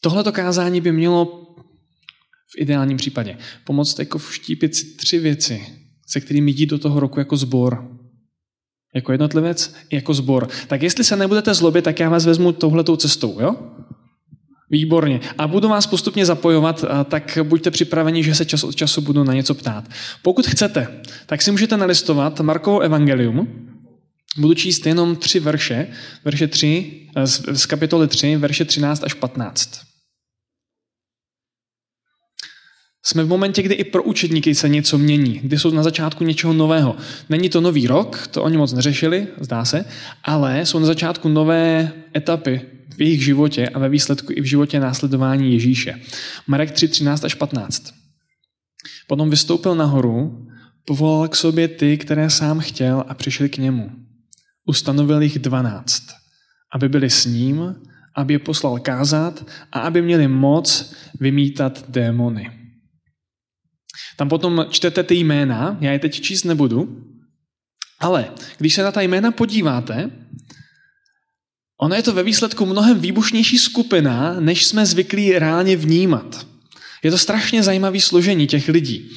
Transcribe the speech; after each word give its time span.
Tohleto 0.00 0.32
kázání 0.32 0.80
by 0.80 0.92
mělo 0.92 1.26
v 2.56 2.60
ideálním 2.60 2.96
případě 2.96 3.36
pomoct 3.64 3.98
jako 3.98 4.18
vštípit 4.18 4.74
si 4.74 4.96
tři 4.96 5.18
věci, 5.18 5.66
se 6.06 6.20
kterými 6.20 6.50
jít 6.50 6.66
do 6.66 6.78
toho 6.78 7.00
roku 7.00 7.18
jako 7.18 7.36
zbor. 7.36 7.90
Jako 8.94 9.12
jednotlivec 9.12 9.74
jako 9.92 10.14
zbor. 10.14 10.48
Tak 10.66 10.82
jestli 10.82 11.04
se 11.04 11.16
nebudete 11.16 11.54
zlobit, 11.54 11.84
tak 11.84 12.00
já 12.00 12.08
vás 12.08 12.26
vezmu 12.26 12.52
touhletou 12.52 12.96
cestou, 12.96 13.40
jo? 13.40 13.56
Výborně. 14.70 15.20
A 15.38 15.48
budu 15.48 15.68
vás 15.68 15.86
postupně 15.86 16.26
zapojovat, 16.26 16.84
tak 17.04 17.38
buďte 17.42 17.70
připraveni, 17.70 18.22
že 18.22 18.34
se 18.34 18.44
čas 18.44 18.64
od 18.64 18.76
času 18.76 19.00
budu 19.00 19.24
na 19.24 19.34
něco 19.34 19.54
ptát. 19.54 19.84
Pokud 20.22 20.46
chcete, 20.46 21.02
tak 21.26 21.42
si 21.42 21.50
můžete 21.50 21.76
nalistovat 21.76 22.40
Markovo 22.40 22.80
evangelium. 22.80 23.65
Budu 24.38 24.54
číst 24.54 24.86
jenom 24.86 25.16
tři 25.16 25.40
verše, 25.40 25.86
verše 26.24 26.46
3, 26.48 27.08
z 27.52 27.66
kapitoly 27.66 28.08
3, 28.08 28.36
verše 28.36 28.64
13 28.64 29.04
až 29.04 29.14
15. 29.14 29.80
Jsme 33.02 33.24
v 33.24 33.28
momentě, 33.28 33.62
kdy 33.62 33.74
i 33.74 33.84
pro 33.84 34.02
učedníky 34.02 34.54
se 34.54 34.68
něco 34.68 34.98
mění, 34.98 35.40
kdy 35.42 35.58
jsou 35.58 35.70
na 35.70 35.82
začátku 35.82 36.24
něčeho 36.24 36.52
nového. 36.52 36.96
Není 37.28 37.48
to 37.48 37.60
nový 37.60 37.86
rok, 37.86 38.26
to 38.26 38.42
oni 38.42 38.56
moc 38.56 38.72
neřešili, 38.72 39.26
zdá 39.40 39.64
se, 39.64 39.84
ale 40.24 40.66
jsou 40.66 40.78
na 40.78 40.86
začátku 40.86 41.28
nové 41.28 41.92
etapy 42.16 42.60
v 42.96 43.02
jejich 43.02 43.24
životě 43.24 43.68
a 43.68 43.78
ve 43.78 43.88
výsledku 43.88 44.32
i 44.36 44.40
v 44.40 44.44
životě 44.44 44.80
následování 44.80 45.52
Ježíše. 45.52 46.00
Marek 46.46 46.70
3, 46.70 46.88
13 46.88 47.24
až 47.24 47.34
15. 47.34 47.94
Potom 49.06 49.30
vystoupil 49.30 49.74
nahoru, 49.74 50.46
povolal 50.84 51.28
k 51.28 51.36
sobě 51.36 51.68
ty, 51.68 51.98
které 51.98 52.30
sám 52.30 52.60
chtěl 52.60 53.04
a 53.08 53.14
přišli 53.14 53.48
k 53.48 53.58
němu. 53.58 54.05
Ustanovil 54.66 55.22
jich 55.22 55.38
dvanáct, 55.38 56.02
aby 56.72 56.88
byli 56.88 57.10
s 57.10 57.24
ním, 57.24 57.74
aby 58.16 58.34
je 58.34 58.38
poslal 58.38 58.78
kázat 58.78 59.46
a 59.72 59.80
aby 59.80 60.02
měli 60.02 60.28
moc 60.28 60.94
vymítat 61.20 61.90
démony. 61.90 62.50
Tam 64.16 64.28
potom 64.28 64.66
čtete 64.70 65.02
ty 65.02 65.14
jména, 65.14 65.78
já 65.80 65.92
je 65.92 65.98
teď 65.98 66.20
číst 66.20 66.44
nebudu, 66.44 67.04
ale 68.00 68.30
když 68.58 68.74
se 68.74 68.82
na 68.82 68.92
ta 68.92 69.00
jména 69.00 69.30
podíváte, 69.30 70.10
ono 71.80 71.94
je 71.94 72.02
to 72.02 72.12
ve 72.12 72.22
výsledku 72.22 72.66
mnohem 72.66 73.00
výbušnější 73.00 73.58
skupina, 73.58 74.40
než 74.40 74.66
jsme 74.66 74.86
zvyklí 74.86 75.38
reálně 75.38 75.76
vnímat. 75.76 76.46
Je 77.02 77.10
to 77.10 77.18
strašně 77.18 77.62
zajímavé 77.62 78.00
složení 78.00 78.46
těch 78.46 78.68
lidí. 78.68 79.10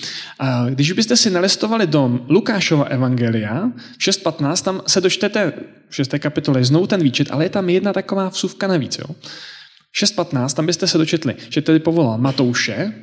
Když 0.69 0.91
byste 0.91 1.17
si 1.17 1.29
nalistovali 1.29 1.87
do 1.87 2.19
Lukášova 2.29 2.83
evangelia, 2.83 3.71
6.15, 4.07 4.63
tam 4.63 4.81
se 4.87 5.01
dočtete 5.01 5.53
v 5.89 5.95
6. 5.95 6.11
kapitole 6.19 6.63
znovu 6.63 6.87
ten 6.87 7.03
výčet, 7.03 7.31
ale 7.31 7.45
je 7.45 7.49
tam 7.49 7.69
jedna 7.69 7.93
taková 7.93 8.29
vsuvka 8.29 8.67
navíc. 8.67 8.97
Jo? 8.97 9.15
6.15, 10.03 10.55
tam 10.55 10.65
byste 10.65 10.87
se 10.87 10.97
dočetli, 10.97 11.35
že 11.49 11.61
tedy 11.61 11.79
povolal 11.79 12.17
Matouše, 12.17 12.93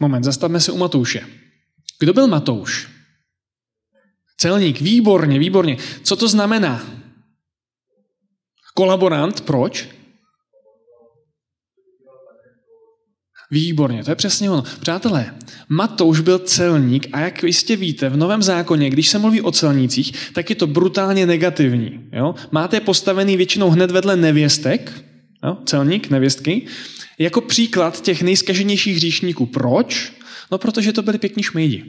Moment, 0.00 0.24
zastavme 0.24 0.60
se 0.60 0.72
u 0.72 0.78
Matouše. 0.78 1.26
Kdo 2.00 2.12
byl 2.12 2.26
Matouš? 2.26 2.88
Celník, 4.38 4.80
výborně, 4.80 5.38
výborně. 5.38 5.76
Co 6.02 6.16
to 6.16 6.28
znamená? 6.28 6.86
Kolaborant, 8.74 9.40
proč? 9.40 9.88
Výborně, 13.50 14.04
to 14.04 14.10
je 14.10 14.14
přesně 14.14 14.50
ono. 14.50 14.64
Přátelé, 14.80 15.34
Matouš 15.68 16.20
byl 16.20 16.38
celník 16.38 17.06
a 17.12 17.20
jak 17.20 17.42
jistě 17.42 17.76
víte, 17.76 18.08
v 18.08 18.16
Novém 18.16 18.42
zákoně, 18.42 18.90
když 18.90 19.08
se 19.08 19.18
mluví 19.18 19.40
o 19.40 19.52
celnících, 19.52 20.12
tak 20.32 20.50
je 20.50 20.56
to 20.56 20.66
brutálně 20.66 21.26
negativní. 21.26 22.00
Jo? 22.12 22.34
Máte 22.52 22.80
postavený 22.80 23.36
většinou 23.36 23.70
hned 23.70 23.90
vedle 23.90 24.16
nevěstek, 24.16 25.04
jo? 25.44 25.56
celník, 25.64 26.10
nevěstky, 26.10 26.66
jako 27.18 27.40
příklad 27.40 28.00
těch 28.00 28.22
nejskaženějších 28.22 28.96
hříšníků. 28.96 29.46
Proč? 29.46 30.12
No, 30.52 30.58
protože 30.58 30.92
to 30.92 31.02
byli 31.02 31.18
pěkní 31.18 31.42
šmejdi. 31.42 31.84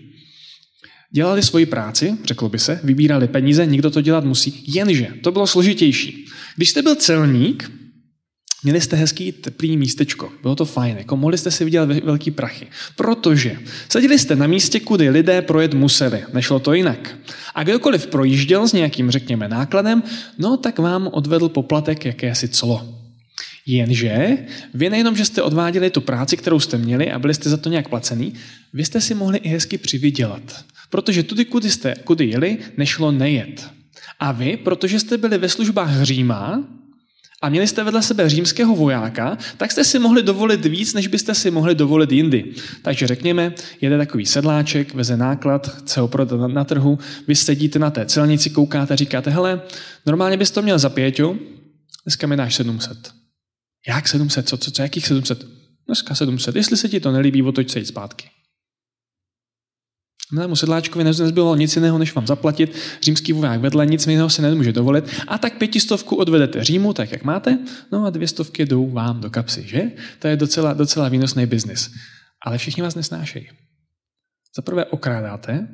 Dělali 1.12 1.44
svoji 1.44 1.66
práci, 1.66 2.18
řeklo 2.26 2.50
by 2.50 2.60
se, 2.60 2.80
vybírali 2.84 3.28
peníze, 3.28 3.66
někdo 3.66 3.92
to 3.92 4.02
dělat 4.02 4.26
musí, 4.26 4.64
jenže 4.68 5.08
to 5.22 5.32
bylo 5.32 5.48
složitější. 5.48 6.26
Když 6.56 6.70
jste 6.70 6.82
byl 6.82 6.96
celník, 6.96 7.72
měli 8.66 8.82
jste 8.82 8.96
hezký 8.96 9.32
teplý 9.32 9.78
místečko, 9.78 10.32
bylo 10.42 10.56
to 10.56 10.66
fajn, 10.66 10.98
jako 10.98 11.18
mohli 11.18 11.38
jste 11.38 11.52
si 11.52 11.66
vydělat 11.66 11.90
velký 11.90 12.32
prachy, 12.32 12.68
protože 12.96 13.58
seděli 13.90 14.20
jste 14.20 14.36
na 14.36 14.48
místě, 14.48 14.80
kudy 14.80 15.10
lidé 15.10 15.42
projet 15.42 15.74
museli, 15.74 16.24
nešlo 16.34 16.60
to 16.60 16.74
jinak. 16.74 17.16
A 17.56 17.64
kdokoliv 17.64 18.08
projížděl 18.08 18.68
s 18.68 18.74
nějakým, 18.74 19.12
řekněme, 19.12 19.48
nákladem, 19.48 20.04
no 20.38 20.58
tak 20.58 20.80
vám 20.80 21.10
odvedl 21.12 21.50
poplatek 21.50 22.06
jakési 22.06 22.48
clo. 22.48 22.96
Jenže 23.66 24.38
vy 24.74 24.90
nejenom, 24.90 25.16
že 25.16 25.26
jste 25.26 25.42
odváděli 25.42 25.90
tu 25.90 26.02
práci, 26.02 26.38
kterou 26.38 26.60
jste 26.60 26.78
měli 26.78 27.12
a 27.12 27.20
byli 27.20 27.34
jste 27.34 27.50
za 27.50 27.58
to 27.58 27.70
nějak 27.70 27.90
placený, 27.90 28.34
vy 28.74 28.86
jste 28.86 29.02
si 29.02 29.14
mohli 29.14 29.38
i 29.38 29.50
hezky 29.50 29.78
přivydělat. 29.78 30.66
Protože 30.90 31.24
tudy, 31.24 31.46
kudy 31.46 31.70
jste 31.70 31.96
kudy 32.04 32.26
jeli, 32.26 32.58
nešlo 32.78 33.12
nejet. 33.12 33.70
A 34.20 34.32
vy, 34.32 34.58
protože 34.58 35.00
jste 35.00 35.18
byli 35.18 35.38
ve 35.38 35.50
službách 35.50 36.04
Říma 36.04 36.64
a 37.46 37.50
měli 37.50 37.68
jste 37.68 37.84
vedle 37.84 38.02
sebe 38.02 38.30
římského 38.30 38.76
vojáka, 38.76 39.38
tak 39.58 39.72
jste 39.72 39.84
si 39.84 40.00
mohli 40.00 40.24
dovolit 40.24 40.66
víc, 40.66 40.94
než 40.94 41.08
byste 41.08 41.36
si 41.36 41.52
mohli 41.52 41.76
dovolit 41.76 42.12
jindy. 42.12 42.54
Takže 42.82 43.08
řekněme, 43.08 43.54
jede 43.82 43.98
takový 43.98 44.26
sedláček, 44.26 44.94
veze 44.94 45.18
náklad, 45.18 45.68
chce 45.68 46.00
ho 46.00 46.08
prodat 46.08 46.48
na 46.48 46.64
trhu, 46.64 47.00
vy 47.28 47.36
sedíte 47.36 47.80
na 47.80 47.92
té 47.92 48.06
celnici, 48.06 48.50
koukáte 48.50 48.94
a 48.94 48.98
říkáte, 48.98 49.30
hele, 49.30 49.62
normálně 50.06 50.38
bys 50.38 50.52
to 50.52 50.62
měl 50.62 50.80
za 50.80 50.90
pěťu, 50.90 51.40
dneska 52.06 52.28
mi 52.28 52.38
dáš 52.38 52.56
700. 52.56 53.12
Jak 53.88 54.08
700? 54.08 54.50
Co, 54.50 54.58
co, 54.58 54.72
co, 54.72 54.82
jakých 54.82 55.08
700? 55.08 55.46
Dneska 55.86 56.16
700. 56.16 56.56
Jestli 56.56 56.78
se 56.78 56.90
ti 56.90 57.00
to 57.00 57.12
nelíbí, 57.12 57.44
otoč 57.44 57.70
se 57.70 57.80
jít 57.80 57.86
zpátky. 57.86 58.30
Milému 60.34 60.56
sedláčkovi 60.56 61.04
nezbylo 61.04 61.56
nic 61.56 61.76
jiného, 61.76 61.98
než 61.98 62.16
vám 62.16 62.28
zaplatit. 62.28 62.76
Římský 63.02 63.34
voják 63.34 63.62
vedle 63.62 63.86
nic 63.86 64.08
jiného 64.08 64.30
se 64.30 64.42
nemůže 64.42 64.72
dovolit. 64.72 65.06
A 65.28 65.38
tak 65.38 65.58
pětistovku 65.58 66.16
odvedete 66.16 66.64
Římu, 66.64 66.94
tak 66.94 67.12
jak 67.12 67.24
máte, 67.24 67.60
no 67.92 68.06
a 68.06 68.10
dvě 68.10 68.28
stovky 68.28 68.66
jdou 68.66 68.90
vám 68.90 69.22
do 69.22 69.30
kapsy, 69.30 69.64
že? 69.68 69.82
To 70.20 70.28
je 70.28 70.36
docela, 70.36 70.74
docela 70.74 71.10
výnosný 71.10 71.46
biznis. 71.46 71.92
Ale 72.46 72.58
všichni 72.58 72.84
vás 72.84 72.96
nesnášejí. 72.96 73.48
Za 74.56 74.62
prvé 74.62 74.86
okrádáte 74.86 75.68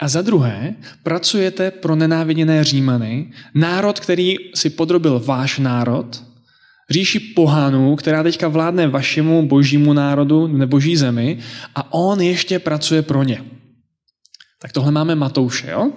a 0.00 0.08
za 0.08 0.22
druhé 0.22 0.74
pracujete 1.02 1.70
pro 1.70 1.96
nenáviděné 1.96 2.64
Římany, 2.64 3.32
národ, 3.54 4.00
který 4.00 4.36
si 4.54 4.70
podrobil 4.70 5.20
váš 5.20 5.58
národ, 5.58 6.24
říši 6.90 7.20
pohánů, 7.20 7.96
která 7.96 8.22
teďka 8.22 8.48
vládne 8.48 8.88
vašemu 8.88 9.46
božímu 9.46 9.92
národu, 9.92 10.46
neboží 10.46 10.96
zemi 10.96 11.38
a 11.74 11.92
on 11.92 12.20
ještě 12.20 12.58
pracuje 12.58 13.02
pro 13.02 13.22
ně. 13.22 13.59
Tak 14.62 14.72
tohle 14.72 14.92
máme 14.92 15.14
Matouše, 15.14 15.70
jo? 15.70 15.92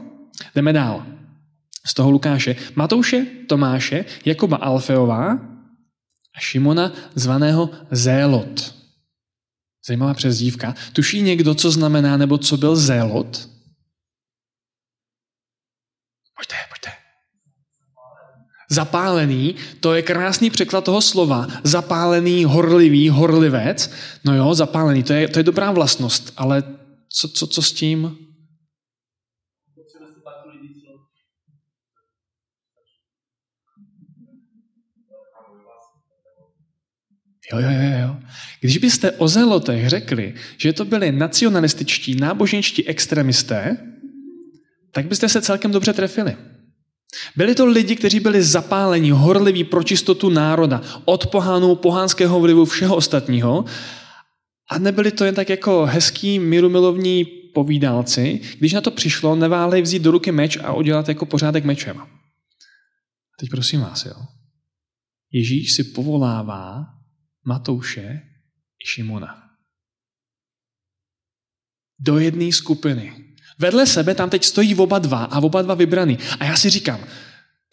Jdeme 0.55 0.73
dál. 0.73 1.05
Z 1.85 1.93
toho 1.93 2.11
Lukáše. 2.11 2.55
Matouše, 2.75 3.25
Tomáše, 3.47 4.05
Jakoba 4.25 4.57
Alfeová 4.57 5.31
a 6.35 6.39
Šimona 6.39 6.91
zvaného 7.15 7.69
Zélot. 7.91 8.75
Zajímavá 9.87 10.13
přezdívka. 10.13 10.75
Tuší 10.93 11.21
někdo, 11.21 11.55
co 11.55 11.71
znamená, 11.71 12.17
nebo 12.17 12.37
co 12.37 12.57
byl 12.57 12.75
Zélot? 12.75 13.49
Pojďte, 16.37 16.55
pojďte. 16.69 16.91
Zapálený, 18.69 19.55
to 19.79 19.93
je 19.93 20.01
krásný 20.01 20.49
překlad 20.49 20.83
toho 20.83 21.01
slova. 21.01 21.47
Zapálený, 21.63 22.45
horlivý, 22.45 23.09
horlivec. 23.09 23.91
No 24.23 24.35
jo, 24.35 24.53
zapálený, 24.53 25.03
to 25.03 25.13
je, 25.13 25.27
to 25.27 25.39
je 25.39 25.43
dobrá 25.43 25.71
vlastnost, 25.71 26.33
ale 26.37 26.63
co, 27.09 27.27
co, 27.27 27.47
co 27.47 27.61
s 27.61 27.71
tím? 27.71 28.17
Jo, 37.51 37.59
jo, 37.59 37.69
jo, 37.71 37.99
jo. 38.01 38.15
Když 38.61 38.77
byste 38.77 39.11
o 39.11 39.27
zelotech 39.27 39.89
řekli, 39.89 40.33
že 40.57 40.73
to 40.73 40.85
byli 40.85 41.11
nacionalističtí, 41.11 42.15
náboženští 42.15 42.87
extremisté, 42.87 43.77
tak 44.91 45.07
byste 45.07 45.29
se 45.29 45.41
celkem 45.41 45.71
dobře 45.71 45.93
trefili. 45.93 46.35
Byli 47.35 47.55
to 47.55 47.65
lidi, 47.65 47.95
kteří 47.95 48.19
byli 48.19 48.43
zapálení, 48.43 49.11
horliví 49.11 49.63
pro 49.63 49.83
čistotu 49.83 50.29
národa, 50.29 50.81
od 51.05 51.27
pohánů, 51.27 51.75
pohánského 51.75 52.39
vlivu, 52.39 52.65
všeho 52.65 52.95
ostatního. 52.95 53.65
A 54.69 54.79
nebyli 54.79 55.11
to 55.11 55.25
jen 55.25 55.35
tak 55.35 55.49
jako 55.49 55.85
hezký, 55.85 56.39
mírumilovní 56.39 57.25
povídálci. 57.53 58.41
Když 58.59 58.73
na 58.73 58.81
to 58.81 58.91
přišlo, 58.91 59.35
neválej 59.35 59.81
vzít 59.81 60.01
do 60.01 60.11
ruky 60.11 60.31
meč 60.31 60.57
a 60.63 60.73
udělat 60.73 61.07
jako 61.07 61.25
pořádek 61.25 61.65
mečem. 61.65 62.01
Teď 63.39 63.49
prosím 63.49 63.81
vás, 63.81 64.05
jo. 64.05 64.15
Ježíš 65.31 65.73
si 65.73 65.83
povolává 65.83 66.85
Matouše 67.45 68.21
i 68.83 68.87
Šimona. 68.87 69.43
Do 71.99 72.19
jedné 72.19 72.51
skupiny. 72.51 73.13
Vedle 73.57 73.87
sebe 73.87 74.15
tam 74.15 74.29
teď 74.29 74.43
stojí 74.43 74.75
oba 74.75 74.99
dva 74.99 75.23
a 75.23 75.39
oba 75.39 75.61
dva 75.61 75.73
vybraný. 75.73 76.17
A 76.39 76.45
já 76.45 76.57
si 76.57 76.69
říkám, 76.69 76.99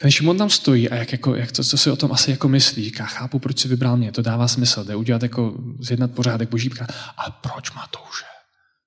Ten 0.00 0.11
Šimon 0.11 0.38
tam 0.38 0.50
stojí 0.50 0.90
a 0.90 0.94
jak, 0.94 1.12
jako, 1.12 1.34
jak 1.34 1.52
to, 1.52 1.64
co 1.64 1.78
si 1.78 1.90
o 1.90 1.96
tom 1.96 2.12
asi 2.12 2.31
jako 2.31 2.49
myslí. 2.49 2.84
Říká, 2.84 3.05
chápu, 3.06 3.38
proč 3.38 3.58
si 3.58 3.69
vybral 3.69 3.96
mě, 3.96 4.12
to 4.12 4.22
dává 4.22 4.49
smysl, 4.49 4.84
jde 4.84 4.96
udělat 4.96 5.22
jako, 5.22 5.55
zjednat 5.81 6.11
pořádek 6.11 6.49
božípka. 6.49 6.87
A 7.17 7.31
proč 7.31 7.70
má 7.70 7.87
to 7.90 7.99
už? 8.11 8.25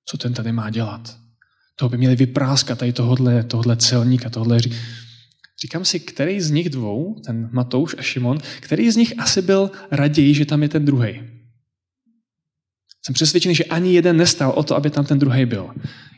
Co 0.06 0.18
ten 0.18 0.34
tady 0.34 0.52
má 0.52 0.70
dělat? 0.70 1.16
To 1.76 1.88
by 1.88 1.98
měli 1.98 2.16
vypráskat 2.16 2.78
tady 2.78 2.92
tohle, 2.92 3.44
tohle 3.44 3.76
celníka, 3.76 4.30
tohle 4.30 4.58
Říkám 5.60 5.84
si, 5.84 6.00
který 6.00 6.40
z 6.40 6.50
nich 6.50 6.70
dvou, 6.70 7.20
ten 7.26 7.50
Matouš 7.52 7.94
a 7.98 8.02
Šimon, 8.02 8.38
který 8.60 8.90
z 8.90 8.96
nich 8.96 9.18
asi 9.18 9.42
byl 9.42 9.70
raději, 9.90 10.34
že 10.34 10.44
tam 10.44 10.62
je 10.62 10.68
ten 10.68 10.84
druhý. 10.84 11.22
Jsem 13.06 13.14
přesvědčený, 13.14 13.54
že 13.54 13.64
ani 13.64 13.94
jeden 13.94 14.16
nestal 14.16 14.50
o 14.50 14.62
to, 14.62 14.76
aby 14.76 14.90
tam 14.90 15.04
ten 15.04 15.18
druhý 15.18 15.46
byl. 15.46 15.74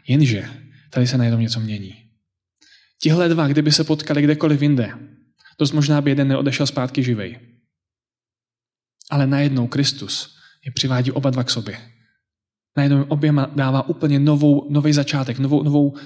Jenže 0.08 0.50
tady 0.90 1.06
se 1.06 1.18
najednou 1.18 1.40
něco 1.40 1.60
mění. 1.60 1.94
Tihle 3.02 3.28
dva, 3.28 3.48
kdyby 3.48 3.72
se 3.72 3.84
potkali 3.84 4.22
kdekoliv 4.22 4.62
jinde, 4.62 4.92
dost 5.58 5.72
možná 5.72 6.00
by 6.00 6.10
jeden 6.10 6.28
neodešel 6.28 6.66
zpátky 6.66 7.02
živej. 7.02 7.38
Ale 9.10 9.26
najednou 9.26 9.66
Kristus 9.66 10.36
je 10.66 10.72
přivádí 10.72 11.12
oba 11.12 11.30
dva 11.30 11.44
k 11.44 11.50
sobě. 11.50 11.78
Najednou 12.76 13.04
oběma 13.04 13.50
dává 13.54 13.88
úplně 13.88 14.18
novou, 14.18 14.70
nový 14.70 14.92
začátek, 14.92 15.38
novou, 15.38 15.62
novou 15.62 15.96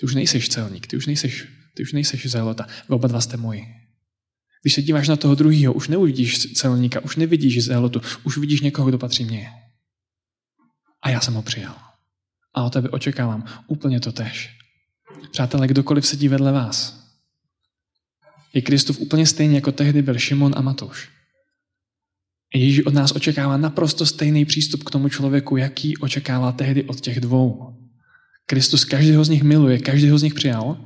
ty 0.00 0.06
už 0.06 0.14
nejseš 0.14 0.48
celník, 0.48 0.86
ty 0.86 0.96
už 0.96 1.06
nejseš, 1.06 1.46
ty 1.74 1.82
už 1.82 1.92
nejseš 1.92 2.26
zelota, 2.26 2.66
vy 2.88 2.94
oba 2.94 3.08
dva 3.08 3.20
jste 3.20 3.36
moji. 3.36 3.64
Když 4.62 4.74
se 4.74 4.82
díváš 4.82 5.08
na 5.08 5.16
toho 5.16 5.34
druhého, 5.34 5.74
už 5.74 5.88
neuvidíš 5.88 6.52
celníka, 6.52 7.00
už 7.00 7.16
nevidíš 7.16 7.64
zelotu, 7.64 8.00
už 8.24 8.38
vidíš 8.38 8.60
někoho, 8.60 8.88
kdo 8.88 8.98
patří 8.98 9.24
mně. 9.24 9.48
A 11.02 11.10
já 11.10 11.20
jsem 11.20 11.34
ho 11.34 11.42
přijal. 11.42 11.76
A 12.54 12.64
o 12.64 12.70
tebe 12.70 12.88
očekávám 12.88 13.44
úplně 13.66 14.00
to 14.00 14.12
tež. 14.12 14.50
Přátelé, 15.30 15.66
kdokoliv 15.66 16.06
sedí 16.06 16.28
vedle 16.28 16.52
vás, 16.52 17.08
je 18.52 18.62
Kristův 18.62 19.00
úplně 19.00 19.26
stejný, 19.26 19.54
jako 19.54 19.72
tehdy 19.72 20.02
byl 20.02 20.18
Šimon 20.18 20.54
a 20.56 20.60
Matouš. 20.60 21.08
Ježíš 22.54 22.86
od 22.86 22.94
nás 22.94 23.12
očekává 23.12 23.56
naprosto 23.56 24.06
stejný 24.06 24.44
přístup 24.44 24.84
k 24.84 24.90
tomu 24.90 25.08
člověku, 25.08 25.56
jaký 25.56 25.96
očekává 25.96 26.52
tehdy 26.52 26.84
od 26.84 27.00
těch 27.00 27.20
dvou. 27.20 27.77
Kristus 28.48 28.84
každého 28.84 29.24
z 29.24 29.28
nich 29.28 29.42
miluje, 29.42 29.78
každého 29.78 30.18
z 30.18 30.22
nich 30.22 30.34
přijal 30.34 30.76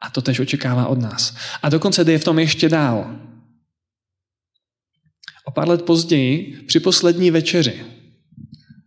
a 0.00 0.10
to 0.10 0.22
tež 0.22 0.40
očekává 0.40 0.86
od 0.86 0.98
nás. 0.98 1.34
A 1.62 1.68
dokonce 1.68 2.04
jde 2.04 2.18
v 2.18 2.24
tom 2.24 2.38
ještě 2.38 2.68
dál. 2.68 3.16
O 5.44 5.50
pár 5.50 5.68
let 5.68 5.82
později, 5.82 6.58
při 6.66 6.80
poslední 6.80 7.30
večeři, 7.30 7.84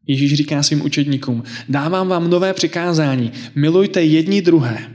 Ježíš 0.07 0.33
říká 0.33 0.63
svým 0.63 0.81
učedníkům, 0.81 1.44
dávám 1.69 2.07
vám 2.07 2.30
nové 2.30 2.54
přikázání, 2.54 3.31
milujte 3.56 4.04
jedni 4.04 4.42
druhé. 4.42 4.92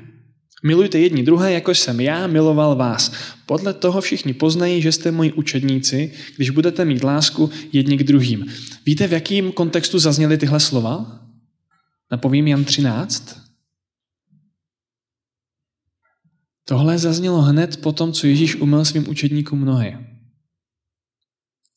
Milujte 0.64 0.98
jedni 0.98 1.22
druhé, 1.22 1.52
jako 1.52 1.74
jsem 1.74 2.00
já 2.00 2.26
miloval 2.26 2.76
vás. 2.76 3.12
Podle 3.46 3.74
toho 3.74 4.00
všichni 4.00 4.34
poznají, 4.34 4.82
že 4.82 4.92
jste 4.92 5.10
moji 5.10 5.32
učedníci, 5.32 6.12
když 6.36 6.50
budete 6.50 6.84
mít 6.84 7.04
lásku 7.04 7.50
jedni 7.72 7.98
k 7.98 8.02
druhým. 8.02 8.46
Víte, 8.86 9.08
v 9.08 9.12
jakém 9.12 9.52
kontextu 9.52 9.98
zazněly 9.98 10.38
tyhle 10.38 10.60
slova? 10.60 11.23
Napovím 12.10 12.48
Jan 12.48 12.64
13. 12.64 13.44
Tohle 16.64 16.98
zaznělo 16.98 17.42
hned 17.42 17.80
po 17.80 17.92
tom, 17.92 18.12
co 18.12 18.26
Ježíš 18.26 18.56
umyl 18.56 18.84
svým 18.84 19.08
učedníkům 19.08 19.64
nohy. 19.64 19.92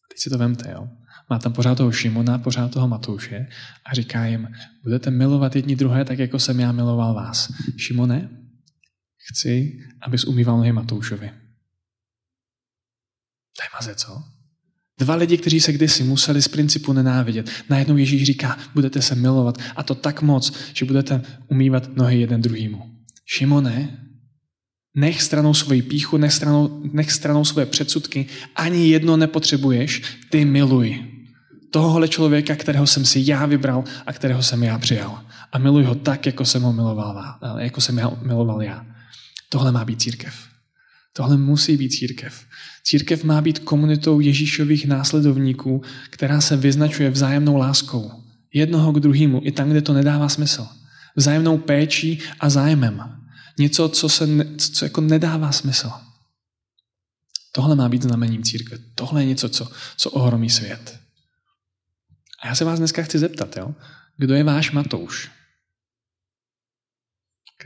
Teď 0.09 0.19
si 0.19 0.29
to 0.29 0.37
vemte, 0.37 0.71
jo. 0.71 0.87
Má 1.29 1.39
tam 1.39 1.53
pořád 1.53 1.75
toho 1.75 1.91
Šimona, 1.91 2.37
pořád 2.37 2.71
toho 2.71 2.87
Matouše 2.87 3.47
a 3.85 3.93
říká 3.93 4.25
jim, 4.25 4.47
budete 4.83 5.11
milovat 5.11 5.55
jedni 5.55 5.75
druhé 5.75 6.05
tak, 6.05 6.19
jako 6.19 6.39
jsem 6.39 6.59
já 6.59 6.71
miloval 6.71 7.13
vás. 7.13 7.53
Šimone, 7.77 8.29
chci, 9.17 9.79
abys 10.01 10.25
umýval 10.25 10.57
nohy 10.57 10.71
Matoušovi. 10.71 11.27
To 13.57 13.63
je 13.63 13.69
maze, 13.73 13.95
co? 13.95 14.23
Dva 14.99 15.15
lidi, 15.15 15.37
kteří 15.37 15.59
se 15.59 15.73
kdysi 15.73 16.03
museli 16.03 16.41
z 16.41 16.47
principu 16.47 16.93
nenávidět. 16.93 17.49
Najednou 17.69 17.97
Ježíš 17.97 18.23
říká, 18.23 18.57
budete 18.73 19.01
se 19.01 19.15
milovat 19.15 19.57
a 19.75 19.83
to 19.83 19.95
tak 19.95 20.21
moc, 20.21 20.53
že 20.73 20.85
budete 20.85 21.21
umývat 21.47 21.97
nohy 21.97 22.19
jeden 22.19 22.41
druhýmu. 22.41 22.81
Šimone, 23.25 23.97
nech 24.95 25.21
stranou 25.21 25.53
svoji 25.53 25.81
píchu, 25.81 26.17
nech 26.17 26.33
stranou, 26.33 26.81
nech 26.93 27.11
stranou 27.11 27.45
svoje 27.45 27.65
předsudky, 27.65 28.25
ani 28.55 28.89
jedno 28.89 29.17
nepotřebuješ, 29.17 30.01
ty 30.29 30.45
miluj. 30.45 31.05
Tohohle 31.71 32.07
člověka, 32.07 32.55
kterého 32.55 32.87
jsem 32.87 33.05
si 33.05 33.23
já 33.25 33.45
vybral 33.45 33.83
a 34.05 34.13
kterého 34.13 34.43
jsem 34.43 34.63
já 34.63 34.79
přijal. 34.79 35.23
A 35.51 35.57
miluj 35.57 35.83
ho 35.83 35.95
tak, 35.95 36.25
jako 36.25 36.45
jsem 36.45 36.61
ho 36.61 36.73
miloval, 36.73 37.23
jako 37.57 37.81
jsem 37.81 37.97
ho 37.97 38.17
miloval 38.21 38.61
já. 38.61 38.85
Tohle 39.49 39.71
má 39.71 39.85
být 39.85 40.01
církev. 40.01 40.56
Tohle 41.17 41.37
musí 41.37 41.77
být 41.77 41.89
církev. 41.89 42.45
Církev 42.83 43.23
má 43.23 43.41
být 43.41 43.59
komunitou 43.59 44.19
Ježíšových 44.19 44.85
následovníků, 44.85 45.81
která 46.09 46.41
se 46.41 46.57
vyznačuje 46.57 47.09
vzájemnou 47.09 47.57
láskou. 47.57 48.11
Jednoho 48.53 48.93
k 48.93 48.99
druhému, 48.99 49.41
i 49.43 49.51
tam, 49.51 49.69
kde 49.69 49.81
to 49.81 49.93
nedává 49.93 50.29
smysl. 50.29 50.67
Vzájemnou 51.15 51.57
péčí 51.57 52.19
a 52.39 52.49
zájmem. 52.49 53.03
Něco, 53.59 53.89
co, 53.89 54.09
se, 54.09 54.27
co 54.57 54.85
jako 54.85 55.01
nedává 55.01 55.51
smysl. 55.51 55.91
Tohle 57.51 57.75
má 57.75 57.89
být 57.89 58.03
znamením 58.03 58.43
církve. 58.43 58.77
Tohle 58.95 59.21
je 59.21 59.25
něco, 59.25 59.49
co, 59.49 59.71
co 59.97 60.11
ohromí 60.11 60.49
svět. 60.49 60.99
A 62.43 62.47
já 62.47 62.55
se 62.55 62.65
vás 62.65 62.79
dneska 62.79 63.03
chci 63.03 63.19
zeptat, 63.19 63.57
jo? 63.57 63.75
kdo 64.17 64.33
je 64.33 64.43
váš 64.43 64.71
Matouš? 64.71 65.31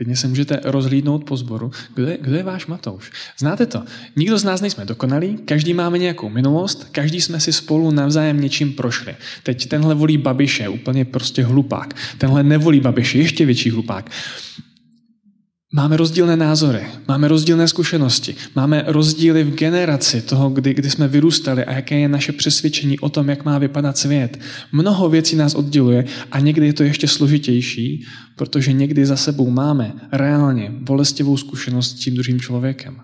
Klidně 0.02 0.16
se 0.16 0.28
můžete 0.28 0.60
rozhlídnout 0.64 1.24
po 1.24 1.36
zboru. 1.36 1.70
Kdo 1.94 2.06
je, 2.06 2.18
kdo 2.20 2.36
je 2.36 2.42
váš 2.42 2.66
Matouš? 2.66 3.10
Znáte 3.38 3.66
to? 3.66 3.82
Nikdo 4.16 4.38
z 4.38 4.44
nás 4.44 4.60
nejsme 4.60 4.84
dokonalí, 4.84 5.38
každý 5.44 5.74
máme 5.74 5.98
nějakou 5.98 6.28
minulost, 6.28 6.88
každý 6.92 7.20
jsme 7.20 7.40
si 7.40 7.52
spolu 7.52 7.90
navzájem 7.90 8.40
něčím 8.40 8.72
prošli. 8.72 9.16
Teď 9.42 9.68
tenhle 9.68 9.94
volí 9.94 10.18
Babiše, 10.18 10.68
úplně 10.68 11.04
prostě 11.04 11.44
hlupák. 11.44 11.94
Tenhle 12.18 12.42
nevolí 12.42 12.80
Babiše, 12.80 13.18
ještě 13.18 13.46
větší 13.46 13.70
hlupák. 13.70 14.10
Máme 15.74 15.96
rozdílné 15.96 16.36
názory, 16.36 16.86
máme 17.08 17.28
rozdílné 17.28 17.68
zkušenosti, 17.68 18.36
máme 18.54 18.84
rozdíly 18.86 19.44
v 19.44 19.54
generaci 19.54 20.22
toho, 20.22 20.50
kdy, 20.50 20.74
kdy 20.74 20.90
jsme 20.90 21.08
vyrůstali 21.08 21.64
a 21.64 21.72
jaké 21.72 21.98
je 21.98 22.08
naše 22.08 22.32
přesvědčení 22.32 22.98
o 22.98 23.08
tom, 23.08 23.28
jak 23.28 23.44
má 23.44 23.58
vypadat 23.58 23.98
svět. 23.98 24.40
Mnoho 24.72 25.08
věcí 25.08 25.36
nás 25.36 25.54
odděluje 25.54 26.04
a 26.30 26.38
někdy 26.38 26.66
je 26.66 26.72
to 26.72 26.82
ještě 26.82 27.08
složitější, 27.08 28.06
protože 28.36 28.72
někdy 28.72 29.06
za 29.06 29.16
sebou 29.16 29.50
máme 29.50 30.08
reálně 30.12 30.70
bolestivou 30.70 31.36
zkušenost 31.36 31.90
s 31.90 32.00
tím 32.00 32.14
druhým 32.14 32.40
člověkem. 32.40 33.02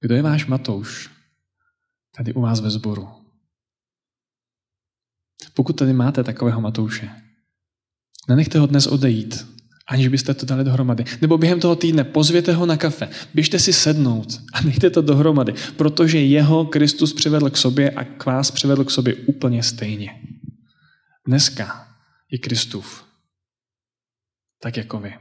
Kdo 0.00 0.14
je 0.14 0.22
váš 0.22 0.46
Matouš 0.46 1.10
tady 2.16 2.32
u 2.32 2.40
vás 2.40 2.60
ve 2.60 2.70
sboru? 2.70 3.08
Pokud 5.54 5.72
tady 5.72 5.92
máte 5.92 6.24
takového 6.24 6.60
Matouše, 6.60 7.10
nenechte 8.28 8.58
ho 8.58 8.66
dnes 8.66 8.86
odejít, 8.86 9.59
aniž 9.90 10.08
byste 10.08 10.34
to 10.34 10.46
dali 10.46 10.64
dohromady. 10.64 11.04
Nebo 11.20 11.38
během 11.38 11.60
toho 11.60 11.76
týdne 11.76 12.04
pozvěte 12.04 12.52
ho 12.52 12.66
na 12.66 12.76
kafe, 12.76 13.08
běžte 13.34 13.58
si 13.58 13.72
sednout 13.72 14.40
a 14.52 14.60
nechte 14.60 14.90
to 14.90 15.02
dohromady, 15.02 15.54
protože 15.76 16.20
jeho 16.20 16.64
Kristus 16.64 17.12
přivedl 17.12 17.50
k 17.50 17.56
sobě 17.56 17.90
a 17.90 18.04
k 18.04 18.26
vás 18.26 18.50
přivedl 18.50 18.84
k 18.84 18.90
sobě 18.90 19.14
úplně 19.14 19.62
stejně. 19.62 20.10
Dneska 21.26 21.88
je 22.30 22.38
Kristův, 22.38 23.04
tak 24.62 24.76
jako 24.76 24.98
vy. 24.98 25.14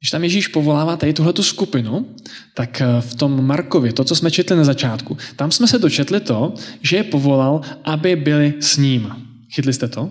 Když 0.00 0.10
tam 0.10 0.24
Ježíš 0.24 0.48
povolává 0.48 0.96
tady 0.96 1.12
tuhletu 1.12 1.42
skupinu, 1.42 2.16
tak 2.54 2.80
eh, 2.80 3.00
v 3.00 3.14
tom 3.14 3.46
Markově, 3.46 3.92
to, 3.92 4.04
co 4.04 4.16
jsme 4.16 4.30
četli 4.30 4.56
na 4.56 4.64
začátku, 4.64 5.16
tam 5.36 5.52
jsme 5.52 5.66
se 5.66 5.78
dočetli 5.78 6.20
to, 6.20 6.54
že 6.82 6.96
je 6.96 7.04
povolal, 7.04 7.60
aby 7.84 8.16
byli 8.16 8.54
s 8.60 8.76
ním. 8.76 9.25
Chytli 9.54 9.72
jste 9.72 9.88
to? 9.88 10.10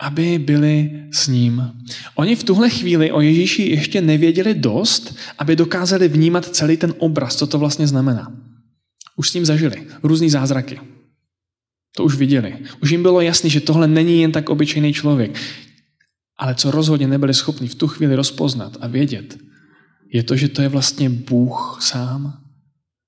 Aby 0.00 0.38
byli 0.38 1.02
s 1.12 1.28
ním. 1.28 1.72
Oni 2.14 2.36
v 2.36 2.44
tuhle 2.44 2.70
chvíli 2.70 3.12
o 3.12 3.20
Ježíši 3.20 3.62
ještě 3.62 4.00
nevěděli 4.00 4.54
dost, 4.54 5.16
aby 5.38 5.56
dokázali 5.56 6.08
vnímat 6.08 6.44
celý 6.44 6.76
ten 6.76 6.94
obraz, 6.98 7.36
co 7.36 7.46
to 7.46 7.58
vlastně 7.58 7.86
znamená. 7.86 8.32
Už 9.16 9.30
s 9.30 9.34
ním 9.34 9.44
zažili 9.44 9.86
různý 10.02 10.30
zázraky. 10.30 10.80
To 11.96 12.04
už 12.04 12.14
viděli. 12.14 12.58
Už 12.82 12.90
jim 12.90 13.02
bylo 13.02 13.20
jasné, 13.20 13.50
že 13.50 13.60
tohle 13.60 13.88
není 13.88 14.20
jen 14.20 14.32
tak 14.32 14.48
obyčejný 14.48 14.92
člověk. 14.92 15.38
Ale 16.36 16.54
co 16.54 16.70
rozhodně 16.70 17.06
nebyli 17.06 17.34
schopni 17.34 17.68
v 17.68 17.74
tu 17.74 17.88
chvíli 17.88 18.14
rozpoznat 18.14 18.76
a 18.80 18.86
vědět, 18.86 19.38
je 20.12 20.22
to, 20.22 20.36
že 20.36 20.48
to 20.48 20.62
je 20.62 20.68
vlastně 20.68 21.10
Bůh 21.10 21.78
sám, 21.80 22.44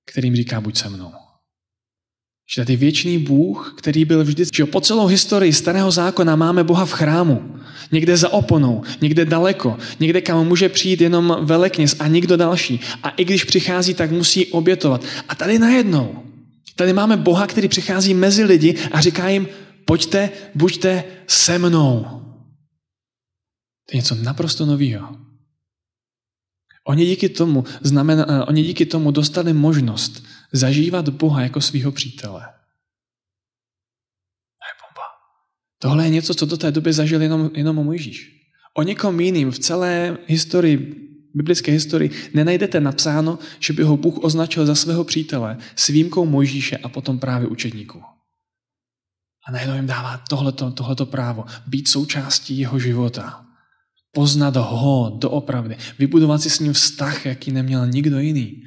kterým 0.05 0.35
říká 0.35 0.61
buď 0.61 0.77
se 0.77 0.89
mnou. 0.89 1.11
Že 2.55 2.61
tady 2.61 2.75
věčný 2.75 3.17
Bůh, 3.17 3.73
který 3.77 4.05
byl 4.05 4.23
vždy, 4.23 4.43
že 4.53 4.65
po 4.65 4.81
celou 4.81 5.05
historii 5.05 5.53
starého 5.53 5.91
zákona 5.91 6.35
máme 6.35 6.63
Boha 6.63 6.85
v 6.85 6.91
chrámu. 6.91 7.55
Někde 7.91 8.17
za 8.17 8.29
oponou, 8.29 8.83
někde 9.01 9.25
daleko, 9.25 9.77
někde 9.99 10.21
kam 10.21 10.47
může 10.47 10.69
přijít 10.69 11.01
jenom 11.01 11.37
velekněz 11.41 11.95
a 11.99 12.07
nikdo 12.07 12.37
další. 12.37 12.79
A 13.03 13.09
i 13.09 13.25
když 13.25 13.43
přichází, 13.43 13.93
tak 13.93 14.11
musí 14.11 14.45
obětovat. 14.45 15.03
A 15.29 15.35
tady 15.35 15.59
najednou, 15.59 16.23
tady 16.75 16.93
máme 16.93 17.17
Boha, 17.17 17.47
který 17.47 17.67
přichází 17.67 18.13
mezi 18.13 18.43
lidi 18.43 18.75
a 18.91 19.01
říká 19.01 19.29
jim, 19.29 19.47
Pojďte, 19.85 20.29
buďte 20.55 21.03
se 21.27 21.59
mnou. 21.59 21.99
To 23.89 23.91
je 23.91 23.97
něco 23.97 24.15
naprosto 24.15 24.65
nového. 24.65 25.17
Oni 26.87 27.05
díky 27.05 27.29
tomu, 27.29 27.63
znamená, 27.81 28.25
eh, 28.29 28.43
oni 28.43 28.63
díky 28.63 28.85
tomu 28.85 29.11
dostali 29.11 29.53
možnost 29.53 30.23
zažívat 30.53 31.09
Boha 31.09 31.41
jako 31.41 31.61
svého 31.61 31.91
přítele. 31.91 32.41
To 34.59 34.63
je 34.67 34.73
bomba. 34.81 35.07
Tohle 35.79 36.05
je 36.05 36.09
něco, 36.09 36.33
co 36.33 36.45
do 36.45 36.57
té 36.57 36.71
doby 36.71 36.93
zažil 36.93 37.21
jenom, 37.21 37.49
jenom 37.53 37.75
Mojžíš. 37.75 38.41
O 38.73 38.83
někom 38.83 39.19
jiným 39.19 39.51
v 39.51 39.59
celé 39.59 40.17
historii, 40.27 40.77
biblické 41.35 41.71
historii, 41.71 42.11
nenajdete 42.33 42.79
napsáno, 42.79 43.39
že 43.59 43.73
by 43.73 43.83
ho 43.83 43.97
Bůh 43.97 44.23
označil 44.23 44.65
za 44.65 44.75
svého 44.75 45.03
přítele 45.03 45.57
s 45.75 45.87
výjimkou 45.87 46.25
Mojžíše 46.25 46.77
a 46.77 46.89
potom 46.89 47.19
právě 47.19 47.47
učedníků. 47.47 48.01
A 49.47 49.51
najednou 49.51 49.75
jim 49.75 49.87
dává 49.87 50.17
tohleto, 50.29 50.71
tohleto 50.71 51.05
právo, 51.05 51.45
být 51.67 51.87
součástí 51.87 52.57
jeho 52.57 52.79
života. 52.79 53.45
Poznat 54.11 54.55
ho 54.55 55.17
doopravdy. 55.21 55.77
Vybudovat 55.99 56.41
si 56.41 56.49
s 56.49 56.59
ním 56.59 56.73
vztah, 56.73 57.25
jaký 57.25 57.51
neměl 57.51 57.87
nikdo 57.87 58.19
jiný. 58.19 58.63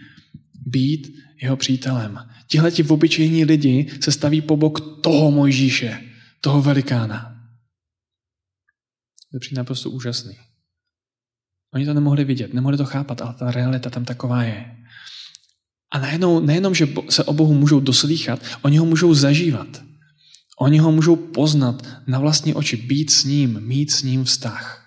Být 0.67 1.17
jeho 1.43 1.57
přítelem. 1.57 2.19
Tihle 2.47 2.71
ti 2.71 2.85
obyčejní 2.85 3.45
lidi 3.45 3.91
se 4.01 4.13
staví 4.13 4.41
po 4.41 4.57
bok 4.57 5.01
toho 5.03 5.31
Mojžíše, 5.31 6.01
toho 6.41 6.63
velikána. 6.63 7.35
To 9.33 9.39
přijde 9.39 9.59
naprosto 9.59 9.91
úžasný. 9.91 10.39
Oni 11.75 11.87
to 11.87 11.95
nemohli 11.95 12.25
vidět, 12.25 12.55
nemohli 12.55 12.77
to 12.77 12.85
chápat, 12.85 13.23
ale 13.23 13.35
ta 13.35 13.51
realita 13.51 13.91
tam 13.91 14.05
taková 14.05 14.43
je. 14.43 14.77
A 15.93 15.99
najednou, 15.99 16.41
nejenom, 16.41 16.75
že 16.75 16.89
se 17.11 17.25
o 17.25 17.33
Bohu 17.33 17.55
můžou 17.55 17.81
doslýchat, 17.81 18.41
oni 18.63 18.79
ho 18.79 18.85
můžou 18.85 19.15
zažívat. 19.15 19.83
Oni 20.61 20.79
ho 20.79 20.93
můžou 20.93 21.17
poznat 21.17 21.87
na 22.07 22.19
vlastní 22.19 22.55
oči, 22.55 22.77
být 22.77 23.11
s 23.11 23.25
ním, 23.25 23.61
mít 23.61 23.91
s 23.91 24.03
ním 24.03 24.25
vztah. 24.25 24.84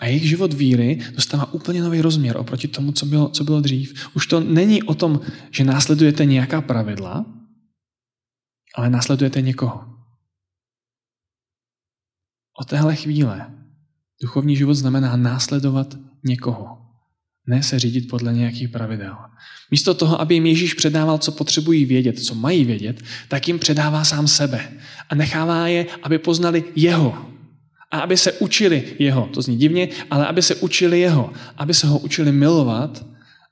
A 0.00 0.06
jejich 0.06 0.28
život 0.28 0.52
víry 0.52 0.98
dostává 1.14 1.52
úplně 1.52 1.82
nový 1.82 2.00
rozměr 2.00 2.36
oproti 2.36 2.68
tomu, 2.68 2.92
co 2.92 3.06
bylo, 3.06 3.28
co 3.28 3.44
bylo 3.44 3.60
dřív. 3.60 4.08
Už 4.14 4.26
to 4.26 4.40
není 4.40 4.82
o 4.82 4.94
tom, 4.94 5.20
že 5.50 5.64
následujete 5.64 6.24
nějaká 6.24 6.60
pravidla, 6.60 7.26
ale 8.74 8.90
následujete 8.90 9.40
někoho. 9.40 9.84
Od 12.60 12.68
téhle 12.68 12.96
chvíle 12.96 13.54
duchovní 14.22 14.56
život 14.56 14.74
znamená 14.74 15.16
následovat 15.16 15.94
někoho. 16.24 16.78
Ne 17.46 17.62
se 17.62 17.78
řídit 17.78 18.08
podle 18.08 18.32
nějakých 18.32 18.68
pravidel. 18.68 19.16
Místo 19.70 19.94
toho, 19.94 20.20
aby 20.20 20.34
jim 20.34 20.46
Ježíš 20.46 20.74
předával, 20.74 21.18
co 21.18 21.32
potřebují 21.32 21.84
vědět, 21.84 22.18
co 22.18 22.34
mají 22.34 22.64
vědět, 22.64 23.02
tak 23.28 23.48
jim 23.48 23.58
předává 23.58 24.04
sám 24.04 24.28
sebe. 24.28 24.72
A 25.08 25.14
nechává 25.14 25.68
je, 25.68 25.86
aby 26.02 26.18
poznali 26.18 26.64
jeho. 26.76 27.37
A 27.90 28.00
aby 28.00 28.16
se 28.16 28.32
učili 28.32 28.96
jeho. 28.98 29.26
To 29.26 29.42
zní 29.42 29.56
divně, 29.56 29.88
ale 30.10 30.26
aby 30.26 30.42
se 30.42 30.54
učili 30.54 31.00
jeho. 31.00 31.32
Aby 31.56 31.74
se 31.74 31.86
ho 31.86 31.98
učili 31.98 32.32
milovat, 32.32 33.04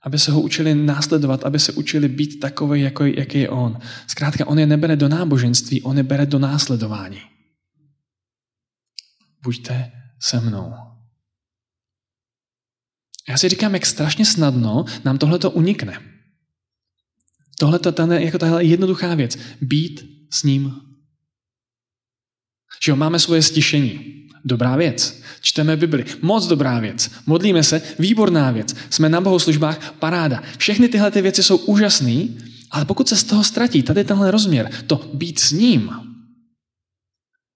aby 0.03 0.19
se 0.19 0.33
ho 0.33 0.41
učili 0.41 0.75
následovat, 0.75 1.45
aby 1.45 1.59
se 1.59 1.73
učili 1.73 2.09
být 2.09 2.41
takový, 2.41 2.81
jako, 2.81 3.05
jaký 3.05 3.41
je 3.41 3.49
on. 3.49 3.79
Zkrátka, 4.07 4.47
on 4.47 4.59
je 4.59 4.67
nebere 4.67 4.97
do 4.97 5.09
náboženství, 5.09 5.83
on 5.83 5.97
je 5.97 6.03
bere 6.03 6.27
do 6.27 6.39
následování. 6.39 7.21
Buďte 9.43 9.93
se 10.21 10.41
mnou. 10.41 10.73
Já 13.29 13.39
si 13.39 13.49
říkám, 13.49 13.75
jak 13.75 13.87
strašně 13.87 14.25
snadno 14.25 14.85
nám 15.05 15.19
tohle 15.19 15.39
to 15.39 15.51
unikne. 15.51 16.01
Tohle 17.59 17.81
je 18.15 18.25
jako 18.25 18.39
tahle 18.39 18.65
jednoduchá 18.65 19.15
věc. 19.15 19.39
Být 19.61 20.27
s 20.31 20.43
ním. 20.43 20.75
Že 22.85 22.91
jo, 22.91 22.97
máme 22.97 23.19
svoje 23.19 23.43
stišení. 23.43 24.26
Dobrá 24.47 24.77
věc. 24.77 25.21
Čteme 25.41 25.77
Bibli. 25.77 26.05
Moc 26.23 26.47
dobrá 26.47 26.81
věc. 26.81 27.11
Modlíme 27.27 27.63
se. 27.63 27.83
Výborná 27.99 28.51
věc. 28.51 28.77
Jsme 28.91 29.09
na 29.09 29.21
bohoslužbách. 29.21 29.95
Paráda. 29.99 30.43
Všechny 30.59 30.89
tyhle 30.89 31.11
ty 31.11 31.23
věci 31.23 31.43
jsou 31.43 31.57
úžasné, 31.57 32.29
ale 32.71 32.85
pokud 32.85 33.09
se 33.09 33.17
z 33.17 33.25
toho 33.25 33.45
ztratí 33.45 33.83
tady 33.83 34.05
tenhle 34.05 34.31
rozměr, 34.31 34.71
to 34.87 35.11
být 35.15 35.39
s 35.39 35.53
ním, 35.53 35.91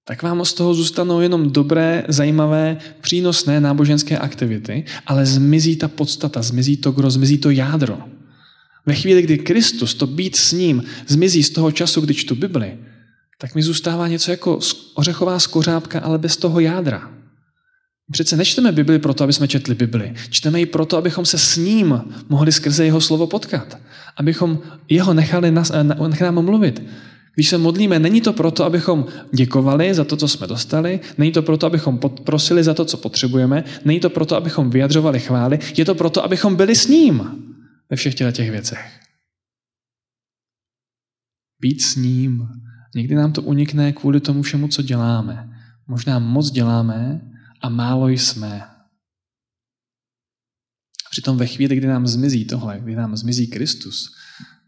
tak 0.05 0.23
vám 0.23 0.45
z 0.45 0.53
toho 0.53 0.75
zůstanou 0.75 1.21
jenom 1.21 1.51
dobré, 1.51 2.05
zajímavé, 2.09 2.77
přínosné 3.01 3.61
náboženské 3.61 4.19
aktivity, 4.19 4.85
ale 5.07 5.27
zmizí 5.27 5.77
ta 5.77 5.89
podstata, 5.89 6.43
zmizí 6.43 6.77
to 6.77 6.93
gro, 6.93 7.11
zmizí 7.11 7.39
to 7.39 7.51
jádro. 7.51 7.99
Ve 8.87 8.95
chvíli, 8.95 9.23
kdy 9.23 9.39
Kristus, 9.39 9.95
to 9.95 10.07
být 10.07 10.37
s 10.37 10.53
ním, 10.53 10.83
zmizí 11.07 11.43
z 11.43 11.51
toho 11.51 11.73
času, 11.73 12.01
kdy 12.01 12.15
čtu 12.15 12.35
Bibli, 12.35 12.79
tak 13.41 13.55
mi 13.55 13.63
zůstává 13.63 14.09
něco 14.09 14.31
jako 14.31 14.59
ořechová 14.95 15.39
skořápka, 15.39 16.01
ale 16.01 16.19
bez 16.19 16.37
toho 16.37 16.61
jádra. 16.61 17.11
Přece 18.13 18.37
nečteme 18.37 18.73
Bibli 18.73 18.99
proto, 18.99 19.25
aby 19.25 19.33
jsme 19.33 19.49
četli 19.49 19.75
Bibli. 19.75 20.15
Čteme 20.31 20.61
ji 20.61 20.67
proto, 20.67 20.97
abychom 20.97 21.25
se 21.25 21.39
s 21.39 21.57
ním 21.57 22.01
mohli 22.29 22.53
skrze 22.53 22.85
jeho 22.85 23.01
slovo 23.01 23.27
potkat. 23.27 23.79
Abychom 24.17 24.59
jeho 24.89 25.15
nechali 25.15 25.51
nás, 25.51 25.73
nechali 26.09 26.35
nám 26.35 26.45
mluvit. 26.45 26.83
Když 27.35 27.49
se 27.49 27.59
modlíme, 27.59 27.99
není 27.99 28.21
to 28.21 28.33
proto, 28.33 28.65
abychom 28.65 29.07
děkovali 29.33 29.95
za 29.95 30.05
to, 30.05 30.17
co 30.17 30.29
jsme 30.29 30.47
dostali, 30.47 31.01
není 31.19 31.33
to 31.33 31.43
proto, 31.43 31.67
abychom 31.67 31.99
prosili 31.99 32.65
za 32.65 32.75
to, 32.75 32.85
co 32.85 32.97
potřebujeme, 32.97 33.65
není 33.85 34.01
to 34.01 34.11
proto, 34.11 34.37
abychom 34.37 34.71
vyjadřovali 34.71 35.21
chvály, 35.21 35.59
je 35.77 35.85
to 35.85 35.95
proto, 35.95 36.25
abychom 36.25 36.57
byli 36.57 36.75
s 36.75 36.89
ním 36.89 37.31
ve 37.91 37.97
všech 37.97 38.15
těch 38.15 38.51
věcech. 38.51 39.01
Být 41.61 41.83
s 41.83 41.97
ním. 41.97 42.49
Někdy 42.95 43.15
nám 43.15 43.33
to 43.33 43.43
unikne 43.43 43.93
kvůli 43.93 44.21
tomu 44.21 44.43
všemu, 44.43 44.69
co 44.69 44.83
děláme. 44.83 45.51
Možná 45.87 46.19
moc 46.19 46.51
děláme 46.51 47.21
a 47.61 47.69
málo 47.69 48.09
jsme. 48.09 48.63
Přitom 51.11 51.37
ve 51.37 51.47
chvíli, 51.47 51.77
kdy 51.77 51.87
nám 51.87 52.07
zmizí 52.07 52.45
tohle, 52.45 52.81
kdy 52.81 52.97
nám 52.97 53.17
zmizí 53.17 53.47
Kristus, 53.47 54.15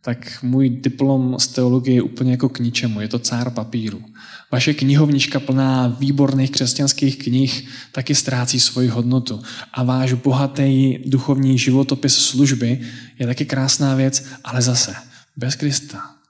tak 0.05 0.43
můj 0.43 0.71
diplom 0.71 1.39
z 1.39 1.47
teologie 1.49 1.95
je 1.95 2.03
úplně 2.03 2.31
jako 2.31 2.49
k 2.49 2.59
ničemu. 2.59 3.01
Je 3.01 3.09
to 3.09 3.19
cár 3.19 3.51
papíru. 3.51 4.05
Vaše 4.53 4.75
knihovnička 4.75 5.41
plná 5.41 5.87
výborných 5.89 6.51
křesťanských 6.51 7.19
knih 7.19 7.69
taky 7.93 8.15
ztrácí 8.15 8.61
svoji 8.61 8.89
hodnotu. 8.89 9.43
A 9.73 9.83
váš 9.83 10.13
bohatý 10.13 10.99
duchovní 11.07 11.59
životopis 11.59 12.15
služby 12.15 12.81
je 13.19 13.27
taky 13.27 13.45
krásná 13.45 13.95
věc, 13.95 14.27
ale 14.45 14.63
zase 14.63 14.95
bez 15.37 15.57
Krista. 15.57 16.22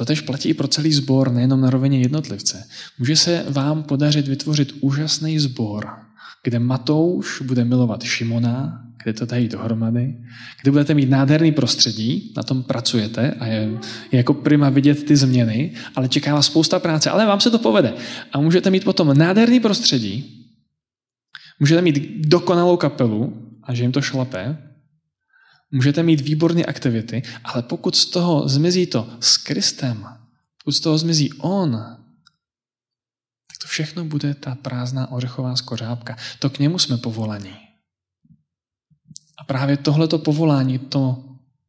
To 0.00 0.04
tež 0.04 0.20
platí 0.20 0.48
i 0.48 0.54
pro 0.54 0.68
celý 0.68 0.92
sbor, 0.92 1.32
nejenom 1.32 1.60
na 1.60 1.70
rovině 1.70 2.00
jednotlivce. 2.00 2.64
Může 2.98 3.16
se 3.16 3.44
vám 3.48 3.82
podařit 3.82 4.28
vytvořit 4.28 4.72
úžasný 4.80 5.38
sbor, 5.38 5.88
kde 6.44 6.58
Matouš 6.58 7.42
bude 7.42 7.64
milovat 7.64 8.02
Šimona, 8.02 8.84
kde 9.02 9.12
to 9.12 9.26
dají 9.26 9.48
dohromady, 9.48 10.14
kde 10.62 10.70
budete 10.70 10.94
mít 10.94 11.10
nádherný 11.10 11.52
prostředí, 11.52 12.32
na 12.36 12.42
tom 12.42 12.62
pracujete 12.62 13.30
a 13.30 13.46
je, 13.46 13.70
je 14.12 14.16
jako 14.16 14.34
prima 14.34 14.68
vidět 14.68 15.04
ty 15.04 15.16
změny, 15.16 15.74
ale 15.96 16.08
čeká 16.08 16.34
vás 16.34 16.46
spousta 16.46 16.78
práce, 16.78 17.10
ale 17.10 17.26
vám 17.26 17.40
se 17.40 17.50
to 17.50 17.58
povede. 17.58 17.92
A 18.32 18.40
můžete 18.40 18.70
mít 18.70 18.84
potom 18.84 19.18
nádherný 19.18 19.60
prostředí, 19.60 20.46
můžete 21.60 21.82
mít 21.82 22.26
dokonalou 22.26 22.76
kapelu 22.76 23.32
a 23.62 23.74
že 23.74 23.84
jim 23.84 23.92
to 23.92 24.00
šlape, 24.02 24.69
můžete 25.70 26.02
mít 26.02 26.20
výborné 26.20 26.64
aktivity, 26.64 27.22
ale 27.44 27.62
pokud 27.62 27.96
z 27.96 28.06
toho 28.06 28.48
zmizí 28.48 28.86
to 28.86 29.16
s 29.20 29.36
Kristem, 29.36 30.06
pokud 30.58 30.72
z 30.72 30.80
toho 30.80 30.98
zmizí 30.98 31.32
On, 31.32 31.72
tak 33.48 33.58
to 33.62 33.68
všechno 33.68 34.04
bude 34.04 34.34
ta 34.34 34.54
prázdná 34.54 35.10
ořechová 35.10 35.56
skořápka. 35.56 36.16
To 36.38 36.50
k 36.50 36.58
němu 36.58 36.78
jsme 36.78 36.96
povolaní. 36.96 37.56
A 39.38 39.44
právě 39.44 39.76
tohleto 39.76 40.18
povolání, 40.18 40.78
to 40.78 41.24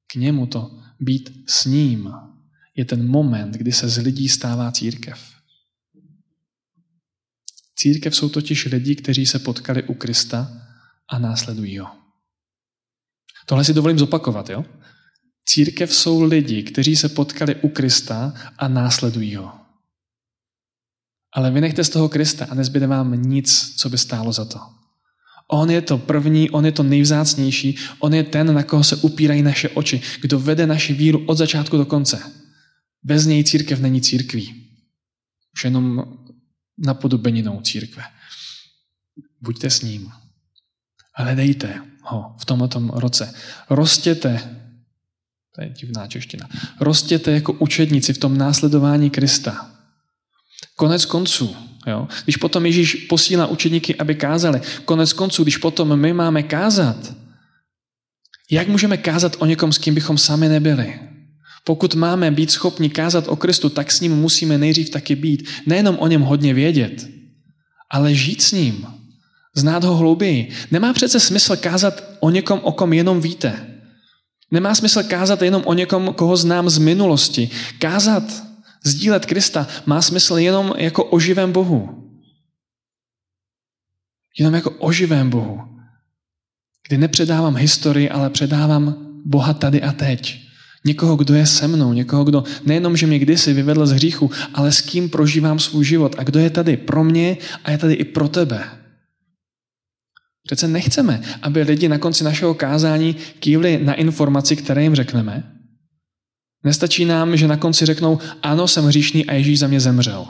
k 0.08 0.16
němu, 0.16 0.48
to 0.48 0.80
být 1.00 1.44
s 1.48 1.66
ním, 1.66 2.14
je 2.76 2.86
ten 2.86 3.08
moment, 3.08 3.52
kdy 3.52 3.72
se 3.72 3.90
z 3.90 3.98
lidí 3.98 4.30
stává 4.30 4.72
církev. 4.72 5.20
Církev 7.76 8.16
jsou 8.16 8.30
totiž 8.30 8.66
lidi, 8.66 8.96
kteří 8.96 9.26
se 9.26 9.40
potkali 9.40 9.84
u 9.84 9.94
Krista 9.94 10.52
a 11.10 11.20
následují 11.20 11.78
ho. 11.78 12.01
Tohle 13.46 13.64
si 13.64 13.74
dovolím 13.74 14.00
zopakovat, 14.00 14.50
jo? 14.50 14.66
Církev 15.46 15.96
jsou 15.96 16.24
lidi, 16.24 16.64
kteří 16.64 16.96
se 16.96 17.10
potkali 17.10 17.56
u 17.56 17.70
Krista 17.70 18.34
a 18.58 18.68
následují 18.68 19.36
ho. 19.36 19.52
Ale 21.34 21.52
vynechte 21.52 21.84
z 21.84 21.90
toho 21.90 22.10
Krista 22.10 22.46
a 22.50 22.56
nezbyde 22.56 22.88
vám 22.88 23.22
nic, 23.22 23.76
co 23.78 23.90
by 23.90 23.98
stálo 23.98 24.34
za 24.34 24.46
to. 24.46 24.60
On 25.48 25.72
je 25.72 25.82
to 25.82 25.98
první, 25.98 26.50
on 26.50 26.66
je 26.66 26.72
to 26.72 26.84
nejvzácnější, 26.84 27.78
on 28.00 28.14
je 28.14 28.24
ten, 28.24 28.54
na 28.54 28.64
koho 28.64 28.84
se 28.84 28.96
upírají 28.96 29.42
naše 29.42 29.70
oči, 29.70 30.02
kdo 30.22 30.40
vede 30.40 30.68
naši 30.68 30.94
víru 30.94 31.26
od 31.26 31.38
začátku 31.38 31.78
do 31.78 31.86
konce. 31.86 32.20
Bez 33.04 33.26
něj 33.26 33.44
církev 33.44 33.80
není 33.80 34.02
církví. 34.02 34.68
Už 35.54 35.64
jenom 35.64 36.04
napodobeninou 36.78 37.62
církve. 37.62 38.04
Buďte 39.42 39.70
s 39.70 39.82
ním. 39.82 40.12
Hledejte 41.14 41.82
ho 42.02 42.36
v 42.40 42.46
tomto 42.46 42.80
roce. 42.94 43.34
Rostěte 43.70 44.58
To 45.56 45.62
je 45.62 45.70
divná 45.70 46.08
čeština. 46.08 46.50
Rostěte 46.80 47.32
jako 47.32 47.54
učedníci 47.54 48.14
v 48.14 48.18
tom 48.18 48.38
následování 48.38 49.10
Krista. 49.10 49.72
Konec 50.76 51.06
konců, 51.06 51.56
jo? 51.88 52.08
když 52.24 52.38
potom 52.38 52.66
Ježíš 52.66 52.96
posílá 52.96 53.48
učedníky, 53.48 53.96
aby 53.96 54.16
kázali, 54.16 54.62
konec 54.86 55.14
konců, 55.14 55.44
když 55.44 55.58
potom 55.58 56.00
my 56.00 56.14
máme 56.14 56.44
kázat, 56.44 57.14
jak 58.52 58.68
můžeme 58.68 58.98
kázat 58.98 59.36
o 59.40 59.46
někom, 59.46 59.74
s 59.74 59.78
kým 59.78 59.96
bychom 59.96 60.18
sami 60.18 60.50
nebyli? 60.50 61.00
Pokud 61.64 61.96
máme 61.96 62.32
být 62.32 62.52
schopni 62.52 62.90
kázat 62.90 63.28
o 63.28 63.36
Kristu, 63.36 63.70
tak 63.70 63.92
s 63.92 64.02
ním 64.02 64.16
musíme 64.16 64.58
nejdřív 64.58 64.90
taky 64.90 65.16
být. 65.16 65.50
Nejenom 65.66 65.98
o 66.00 66.08
něm 66.08 66.22
hodně 66.22 66.54
vědět, 66.54 67.08
ale 67.90 68.16
žít 68.16 68.42
s 68.42 68.52
ním. 68.52 69.01
Znát 69.56 69.84
ho 69.84 69.96
hlouběji. 69.96 70.50
Nemá 70.72 70.94
přece 70.94 71.20
smysl 71.20 71.56
kázat 71.56 72.04
o 72.20 72.30
někom, 72.30 72.60
o 72.64 72.72
kom 72.72 72.94
jenom 72.94 73.22
víte. 73.22 73.68
Nemá 74.52 74.76
smysl 74.76 75.04
kázat 75.04 75.42
jenom 75.42 75.64
o 75.66 75.74
někom, 75.74 76.14
koho 76.14 76.38
znám 76.38 76.70
z 76.70 76.78
minulosti. 76.78 77.50
Kázat, 77.80 78.24
sdílet 78.86 79.26
Krista 79.26 79.68
má 79.86 80.02
smysl 80.02 80.38
jenom 80.38 80.74
jako 80.78 81.04
o 81.04 81.20
živém 81.20 81.52
Bohu. 81.52 81.90
Jenom 84.40 84.54
jako 84.54 84.72
o 84.72 84.92
živém 84.92 85.30
Bohu. 85.30 85.60
Kdy 86.88 86.98
nepředávám 86.98 87.56
historii, 87.56 88.10
ale 88.10 88.30
předávám 88.30 88.96
Boha 89.26 89.54
tady 89.54 89.82
a 89.82 89.92
teď. 89.92 90.42
Někoho, 90.86 91.16
kdo 91.16 91.34
je 91.34 91.46
se 91.46 91.68
mnou, 91.68 91.94
někoho, 91.94 92.24
kdo 92.24 92.44
nejenom, 92.66 92.98
že 92.98 93.08
mě 93.08 93.20
kdysi 93.20 93.54
vyvedl 93.54 93.86
z 93.86 93.92
hříchu, 93.92 94.32
ale 94.54 94.72
s 94.72 94.82
kým 94.82 95.10
prožívám 95.10 95.60
svůj 95.60 95.86
život 95.86 96.16
a 96.18 96.24
kdo 96.24 96.40
je 96.40 96.50
tady 96.50 96.78
pro 96.78 97.04
mě 97.04 97.38
a 97.64 97.72
je 97.72 97.78
tady 97.78 97.94
i 97.94 98.04
pro 98.04 98.28
tebe. 98.28 98.81
Přece 100.52 100.68
nechceme, 100.68 101.22
aby 101.42 101.62
lidi 101.62 101.88
na 101.88 101.98
konci 101.98 102.24
našeho 102.24 102.54
kázání 102.54 103.16
kývli 103.40 103.80
na 103.84 103.94
informaci, 103.94 104.56
které 104.56 104.84
jim 104.84 104.96
řekneme. 104.96 105.44
Nestačí 106.64 107.06
nám, 107.06 107.38
že 107.38 107.48
na 107.48 107.58
konci 107.58 107.86
řeknou, 107.86 108.20
ano, 108.44 108.68
jsem 108.68 108.86
hříšný 108.86 109.26
a 109.26 109.34
Ježíš 109.34 109.60
za 109.60 109.68
mě 109.68 109.80
zemřel. 109.80 110.28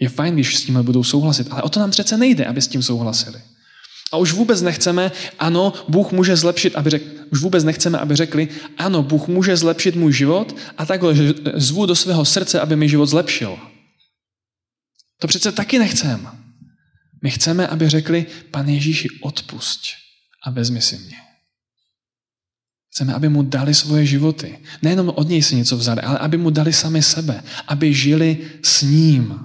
Je 0.00 0.08
fajn, 0.08 0.34
když 0.34 0.56
s 0.56 0.62
tím 0.62 0.82
budou 0.82 1.04
souhlasit, 1.04 1.46
ale 1.50 1.62
o 1.62 1.68
to 1.68 1.80
nám 1.80 1.90
přece 1.90 2.16
nejde, 2.16 2.44
aby 2.44 2.62
s 2.62 2.68
tím 2.68 2.82
souhlasili. 2.82 3.40
A 4.12 4.16
už 4.16 4.32
vůbec 4.32 4.62
nechceme, 4.62 5.12
ano, 5.38 5.72
Bůh 5.88 6.12
může 6.12 6.36
zlepšit, 6.36 6.76
aby 6.76 6.90
řek, 6.90 7.02
už 7.32 7.40
vůbec 7.40 7.64
nechceme, 7.64 7.98
aby 7.98 8.16
řekli, 8.16 8.48
ano, 8.78 9.02
Bůh 9.02 9.28
může 9.28 9.56
zlepšit 9.56 9.96
můj 9.96 10.12
život 10.12 10.56
a 10.78 10.86
takhle 10.86 11.14
zvu 11.54 11.86
do 11.86 11.94
svého 11.94 12.24
srdce, 12.24 12.60
aby 12.60 12.76
mi 12.76 12.88
život 12.88 13.06
zlepšil. 13.06 13.58
To 15.20 15.26
přece 15.26 15.52
taky 15.52 15.78
nechceme. 15.78 16.41
My 17.22 17.30
chceme, 17.30 17.66
aby 17.66 17.88
řekli, 17.88 18.26
pan 18.50 18.68
Ježíši, 18.68 19.08
odpusť 19.20 19.88
a 20.44 20.50
vezmi 20.50 20.82
si 20.82 20.98
mě. 20.98 21.16
Chceme, 22.92 23.14
aby 23.14 23.28
mu 23.28 23.42
dali 23.42 23.74
svoje 23.74 24.06
životy. 24.06 24.58
Nejenom 24.82 25.08
od 25.08 25.28
něj 25.28 25.42
si 25.42 25.56
něco 25.56 25.76
vzali, 25.76 26.00
ale 26.00 26.18
aby 26.18 26.36
mu 26.36 26.50
dali 26.50 26.72
sami 26.72 27.02
sebe. 27.02 27.42
Aby 27.66 27.94
žili 27.94 28.38
s 28.62 28.82
ním. 28.82 29.38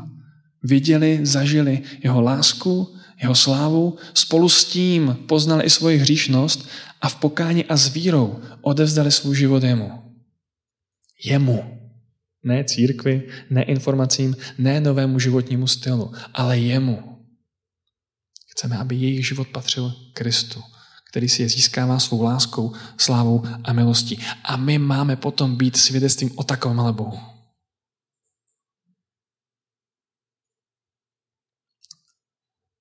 Viděli, 0.63 1.19
zažili 1.23 1.81
jeho 2.03 2.21
lásku, 2.21 2.95
jeho 3.21 3.35
slávu, 3.35 3.97
spolu 4.13 4.49
s 4.49 4.65
tím 4.65 5.17
poznali 5.27 5.63
i 5.63 5.69
svoji 5.69 5.97
hříšnost 5.97 6.69
a 7.01 7.09
v 7.09 7.15
pokání 7.15 7.65
a 7.65 7.77
s 7.77 7.87
vírou 7.87 8.39
odevzdali 8.61 9.11
svůj 9.11 9.35
život 9.35 9.63
jemu. 9.63 9.91
Jemu. 11.23 11.63
Ne 12.43 12.63
církvi, 12.63 13.27
ne 13.49 13.63
informacím, 13.63 14.35
ne 14.57 14.81
novému 14.81 15.19
životnímu 15.19 15.67
stylu, 15.67 16.11
ale 16.33 16.59
jemu. 16.59 17.16
Chceme, 18.57 18.77
aby 18.77 18.95
jejich 18.95 19.27
život 19.27 19.47
patřil 19.47 19.93
Kristu, 20.13 20.63
který 21.09 21.29
si 21.29 21.41
je 21.41 21.49
získává 21.49 21.99
svou 21.99 22.21
láskou, 22.21 22.73
slávou 22.97 23.45
a 23.63 23.73
milostí. 23.73 24.25
A 24.43 24.57
my 24.57 24.77
máme 24.77 25.15
potom 25.15 25.55
být 25.55 25.77
svědectvím 25.77 26.31
o 26.35 26.43
takovém 26.43 26.79
ale 26.79 26.93
Bohu. 26.93 27.19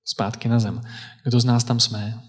Zpátky 0.05 0.49
na 0.49 0.59
zem. 0.59 0.81
Kdo 1.23 1.39
z 1.39 1.45
nás 1.45 1.63
tam 1.63 1.79
jsme? 1.79 2.23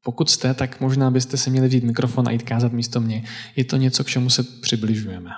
Pokud 0.00 0.30
jste, 0.30 0.54
tak 0.54 0.80
možná 0.80 1.10
byste 1.10 1.36
si 1.36 1.50
měli 1.50 1.68
vzít 1.68 1.84
mikrofon 1.84 2.28
a 2.28 2.30
jít 2.30 2.42
kázat 2.42 2.72
místo 2.72 3.00
mě. 3.00 3.28
Je 3.56 3.64
to 3.64 3.76
něco, 3.76 4.04
k 4.04 4.08
čemu 4.08 4.30
se 4.30 4.42
přibližujeme. 4.42 5.30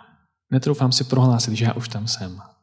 Netroufám 0.51 0.93
si 0.93 1.05
prohlásit, 1.05 1.55
že 1.55 1.65
já 1.65 1.73
už 1.73 1.89
tam 1.89 2.09
jsem. 2.09 2.56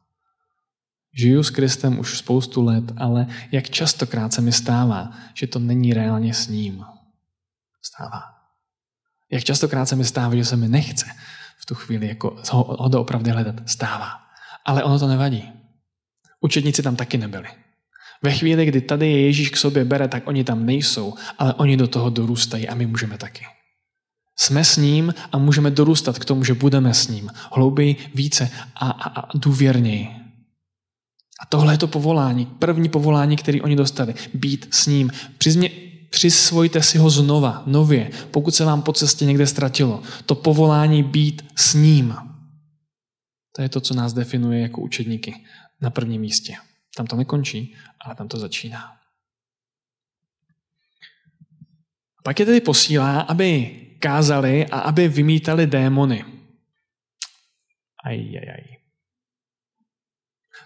Žiju 1.14 1.44
s 1.44 1.50
Kristem 1.50 2.00
už 2.00 2.18
spoustu 2.18 2.66
let, 2.66 2.84
ale 2.98 3.28
jak 3.52 3.70
častokrát 3.70 4.34
se 4.34 4.42
mi 4.42 4.52
stává, 4.52 5.14
že 5.34 5.48
to 5.48 5.60
není 5.60 5.94
reálně 5.94 6.34
s 6.34 6.48
ním. 6.48 6.86
Stává. 7.82 8.24
Jak 9.32 9.44
častokrát 9.44 9.90
se 9.90 9.96
mi 9.96 10.06
stává, 10.06 10.36
že 10.36 10.46
se 10.46 10.56
mi 10.56 10.68
nechce 10.68 11.06
v 11.58 11.66
tu 11.66 11.76
chvíli 11.76 12.08
jako 12.08 12.36
ho, 12.52 12.78
ho 12.80 12.90
doopravdy 12.90 13.32
hledat. 13.32 13.56
Stává. 13.66 14.10
Ale 14.66 14.84
ono 14.84 15.00
to 15.00 15.08
nevadí. 15.08 15.52
Učedníci 16.42 16.84
tam 16.84 16.96
taky 16.96 17.18
nebyli. 17.18 17.48
Ve 18.24 18.32
chvíli, 18.32 18.66
kdy 18.66 18.82
tady 18.82 19.12
je 19.12 19.26
Ježíš 19.26 19.50
k 19.50 19.58
sobě 19.58 19.86
bere, 19.86 20.08
tak 20.08 20.28
oni 20.28 20.44
tam 20.44 20.66
nejsou, 20.66 21.14
ale 21.40 21.54
oni 21.54 21.78
do 21.78 21.88
toho 21.88 22.10
dorůstají 22.10 22.70
a 22.70 22.76
my 22.76 22.86
můžeme 22.86 23.18
taky. 23.18 23.46
Jsme 24.36 24.66
s 24.66 24.78
ním 24.78 25.14
a 25.32 25.38
můžeme 25.38 25.72
dorůstat 25.72 26.20
k 26.20 26.26
tomu, 26.26 26.44
že 26.44 26.54
budeme 26.54 26.94
s 26.94 27.08
ním. 27.08 27.30
Hlouběji, 27.52 27.96
více 28.16 28.50
a, 28.76 28.90
a, 28.90 29.20
a 29.20 29.38
důvěrněji. 29.38 30.23
A 31.44 31.46
tohle 31.46 31.74
je 31.74 31.78
to 31.78 31.88
povolání, 31.88 32.46
první 32.46 32.90
povolání, 32.90 33.36
který 33.36 33.62
oni 33.62 33.76
dostali. 33.76 34.16
Být 34.34 34.68
s 34.72 34.88
ním. 34.88 35.12
Přizmě, 35.38 35.70
přisvojte 36.10 36.84
si 36.84 36.98
ho 36.98 37.10
znova, 37.10 37.64
nově, 37.66 38.12
pokud 38.32 38.56
se 38.56 38.66
vám 38.66 38.82
po 38.82 38.94
cestě 38.94 39.26
někde 39.26 39.48
ztratilo. 39.48 40.04
To 40.26 40.36
povolání 40.36 41.04
být 41.04 41.46
s 41.56 41.74
ním. 41.74 42.16
To 43.56 43.62
je 43.62 43.70
to, 43.70 43.82
co 43.82 43.94
nás 43.94 44.14
definuje 44.14 44.60
jako 44.60 44.82
učedníky 44.82 45.44
na 45.82 45.90
prvním 45.90 46.22
místě. 46.22 46.56
Tam 46.98 47.08
to 47.08 47.16
nekončí, 47.16 47.76
ale 48.06 48.16
tam 48.16 48.28
to 48.28 48.40
začíná. 48.40 48.94
Pak 52.24 52.40
je 52.40 52.46
tedy 52.46 52.62
posílá, 52.62 53.22
aby 53.22 53.80
kázali 54.00 54.66
a 54.66 54.80
aby 54.80 55.08
vymítali 55.08 55.68
démony. 55.68 56.24
Aj, 58.04 58.16
aj, 58.16 58.50
aj. 58.50 58.83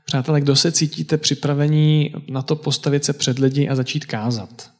Přátelé, 0.05 0.41
kdo 0.41 0.55
se 0.55 0.71
cítíte 0.71 1.17
připravení 1.17 2.13
na 2.29 2.41
to 2.41 2.55
postavit 2.55 3.05
se 3.05 3.13
před 3.13 3.39
lidi 3.39 3.69
a 3.69 3.75
začít 3.75 4.05
kázat? 4.05 4.71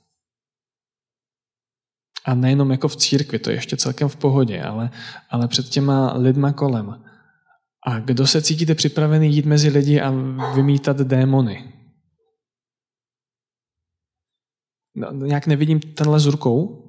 A 2.26 2.34
nejenom 2.34 2.72
jako 2.72 2.88
v 2.88 2.96
církvi, 2.96 3.40
to 3.40 3.50
je 3.50 3.56
ještě 3.56 3.78
celkem 3.78 4.10
v 4.10 4.16
pohodě, 4.16 4.62
ale, 4.62 4.90
ale 5.30 5.48
před 5.48 5.70
těma 5.70 6.14
lidma 6.18 6.54
kolem. 6.54 7.04
A 7.88 8.00
kdo 8.00 8.28
se 8.28 8.42
cítíte 8.42 8.76
připravený 8.76 9.36
jít 9.36 9.46
mezi 9.46 9.70
lidi 9.70 10.02
a 10.02 10.12
vymítat 10.56 10.98
démony? 10.98 11.74
No, 14.96 15.12
nějak 15.12 15.48
nevidím 15.48 15.80
tenhle 15.80 16.20
z 16.20 16.26
rukou. 16.26 16.84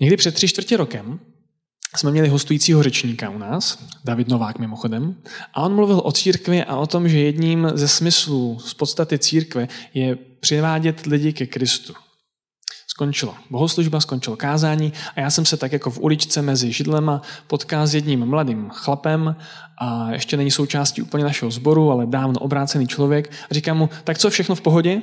Někdy 0.00 0.16
před 0.16 0.34
tři 0.34 0.48
čtvrtě 0.48 0.76
rokem 0.76 1.20
jsme 1.96 2.10
měli 2.10 2.28
hostujícího 2.28 2.82
řečníka 2.82 3.30
u 3.30 3.38
nás, 3.38 3.78
David 4.04 4.28
Novák 4.28 4.58
mimochodem, 4.58 5.14
a 5.54 5.62
on 5.62 5.74
mluvil 5.74 6.00
o 6.04 6.12
církvi 6.12 6.64
a 6.64 6.76
o 6.76 6.86
tom, 6.86 7.08
že 7.08 7.18
jedním 7.18 7.70
ze 7.74 7.88
smyslů 7.88 8.58
z 8.58 8.74
podstaty 8.74 9.18
církve 9.18 9.68
je 9.94 10.16
přivádět 10.40 11.06
lidi 11.06 11.32
ke 11.32 11.46
Kristu. 11.46 11.94
Skončilo 12.86 13.34
bohoslužba, 13.50 14.00
skončilo 14.00 14.36
kázání 14.36 14.92
a 15.16 15.20
já 15.20 15.30
jsem 15.30 15.44
se 15.44 15.56
tak 15.56 15.72
jako 15.72 15.90
v 15.90 15.98
uličce 15.98 16.42
mezi 16.42 16.72
židlema 16.72 17.22
potkal 17.46 17.86
s 17.86 17.94
jedním 17.94 18.26
mladým 18.26 18.68
chlapem 18.70 19.36
a 19.78 20.12
ještě 20.12 20.36
není 20.36 20.50
součástí 20.50 21.02
úplně 21.02 21.24
našeho 21.24 21.50
sboru, 21.50 21.90
ale 21.90 22.06
dávno 22.06 22.40
obrácený 22.40 22.86
člověk. 22.86 23.32
A 23.50 23.54
říkám 23.54 23.78
mu, 23.78 23.90
tak 24.04 24.18
co, 24.18 24.30
všechno 24.30 24.54
v 24.54 24.60
pohodě? 24.60 25.02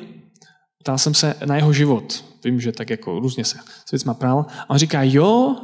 Ptal 0.88 0.97
jsem 0.97 1.13
se 1.13 1.36
na 1.45 1.56
jeho 1.56 1.73
život. 1.73 2.26
Vím, 2.43 2.62
že 2.62 2.71
tak 2.71 2.89
jako 2.89 3.19
různě 3.19 3.45
se 3.45 3.58
s 3.86 3.91
věcma 3.91 4.13
prál. 4.13 4.45
A 4.60 4.69
on 4.69 4.78
říká, 4.78 5.04
jo, 5.04 5.56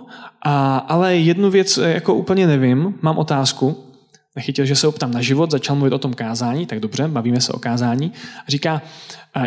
a, 0.41 0.77
ale 0.77 1.15
jednu 1.15 1.49
věc 1.49 1.77
eh, 1.77 1.93
jako 1.93 2.15
úplně 2.15 2.47
nevím, 2.47 2.99
mám 3.01 3.17
otázku. 3.17 3.93
Nechytil, 4.35 4.65
že 4.65 4.75
se 4.75 4.87
optám 4.87 5.11
na 5.11 5.21
život, 5.21 5.51
začal 5.51 5.75
mluvit 5.75 5.93
o 5.93 5.99
tom 5.99 6.13
kázání, 6.13 6.65
tak 6.65 6.79
dobře, 6.79 7.07
bavíme 7.07 7.41
se 7.41 7.51
o 7.53 7.59
kázání. 7.59 8.11
A 8.47 8.51
říká, 8.51 8.81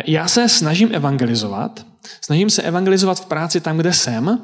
já 0.05 0.27
se 0.27 0.49
snažím 0.49 0.89
evangelizovat, 0.95 1.85
snažím 2.21 2.49
se 2.49 2.61
evangelizovat 2.61 3.19
v 3.19 3.25
práci 3.25 3.61
tam, 3.61 3.77
kde 3.77 3.93
jsem, 3.93 4.39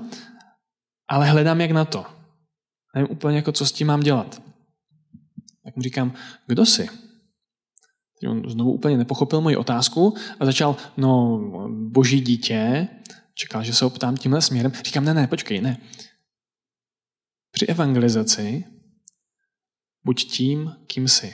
ale 1.08 1.30
hledám, 1.30 1.62
jak 1.62 1.72
na 1.72 1.86
to. 1.86 2.06
Nevím 2.96 3.12
úplně, 3.12 3.36
jako, 3.36 3.52
co 3.52 3.66
s 3.66 3.72
tím 3.72 3.88
mám 3.88 4.00
dělat. 4.00 4.42
Tak 5.64 5.76
mu 5.76 5.82
říkám, 5.82 6.14
kdo 6.48 6.66
jsi? 6.66 6.90
On 8.28 8.50
znovu 8.50 8.72
úplně 8.72 8.98
nepochopil 8.98 9.42
moji 9.42 9.56
otázku 9.56 10.16
a 10.40 10.46
začal, 10.46 10.76
no, 10.98 11.40
boží 11.70 12.22
dítě, 12.22 12.88
čekal, 13.34 13.64
že 13.64 13.74
se 13.74 13.86
optám 13.86 14.18
tímhle 14.18 14.42
směrem. 14.42 14.72
Říkám, 14.86 15.06
ne, 15.06 15.14
ne, 15.14 15.28
počkej, 15.28 15.62
ne. 15.62 15.78
Při 17.52 17.66
evangelizaci 17.66 18.66
buď 20.04 20.32
tím, 20.32 20.76
kým 20.88 21.08
jsi. 21.08 21.34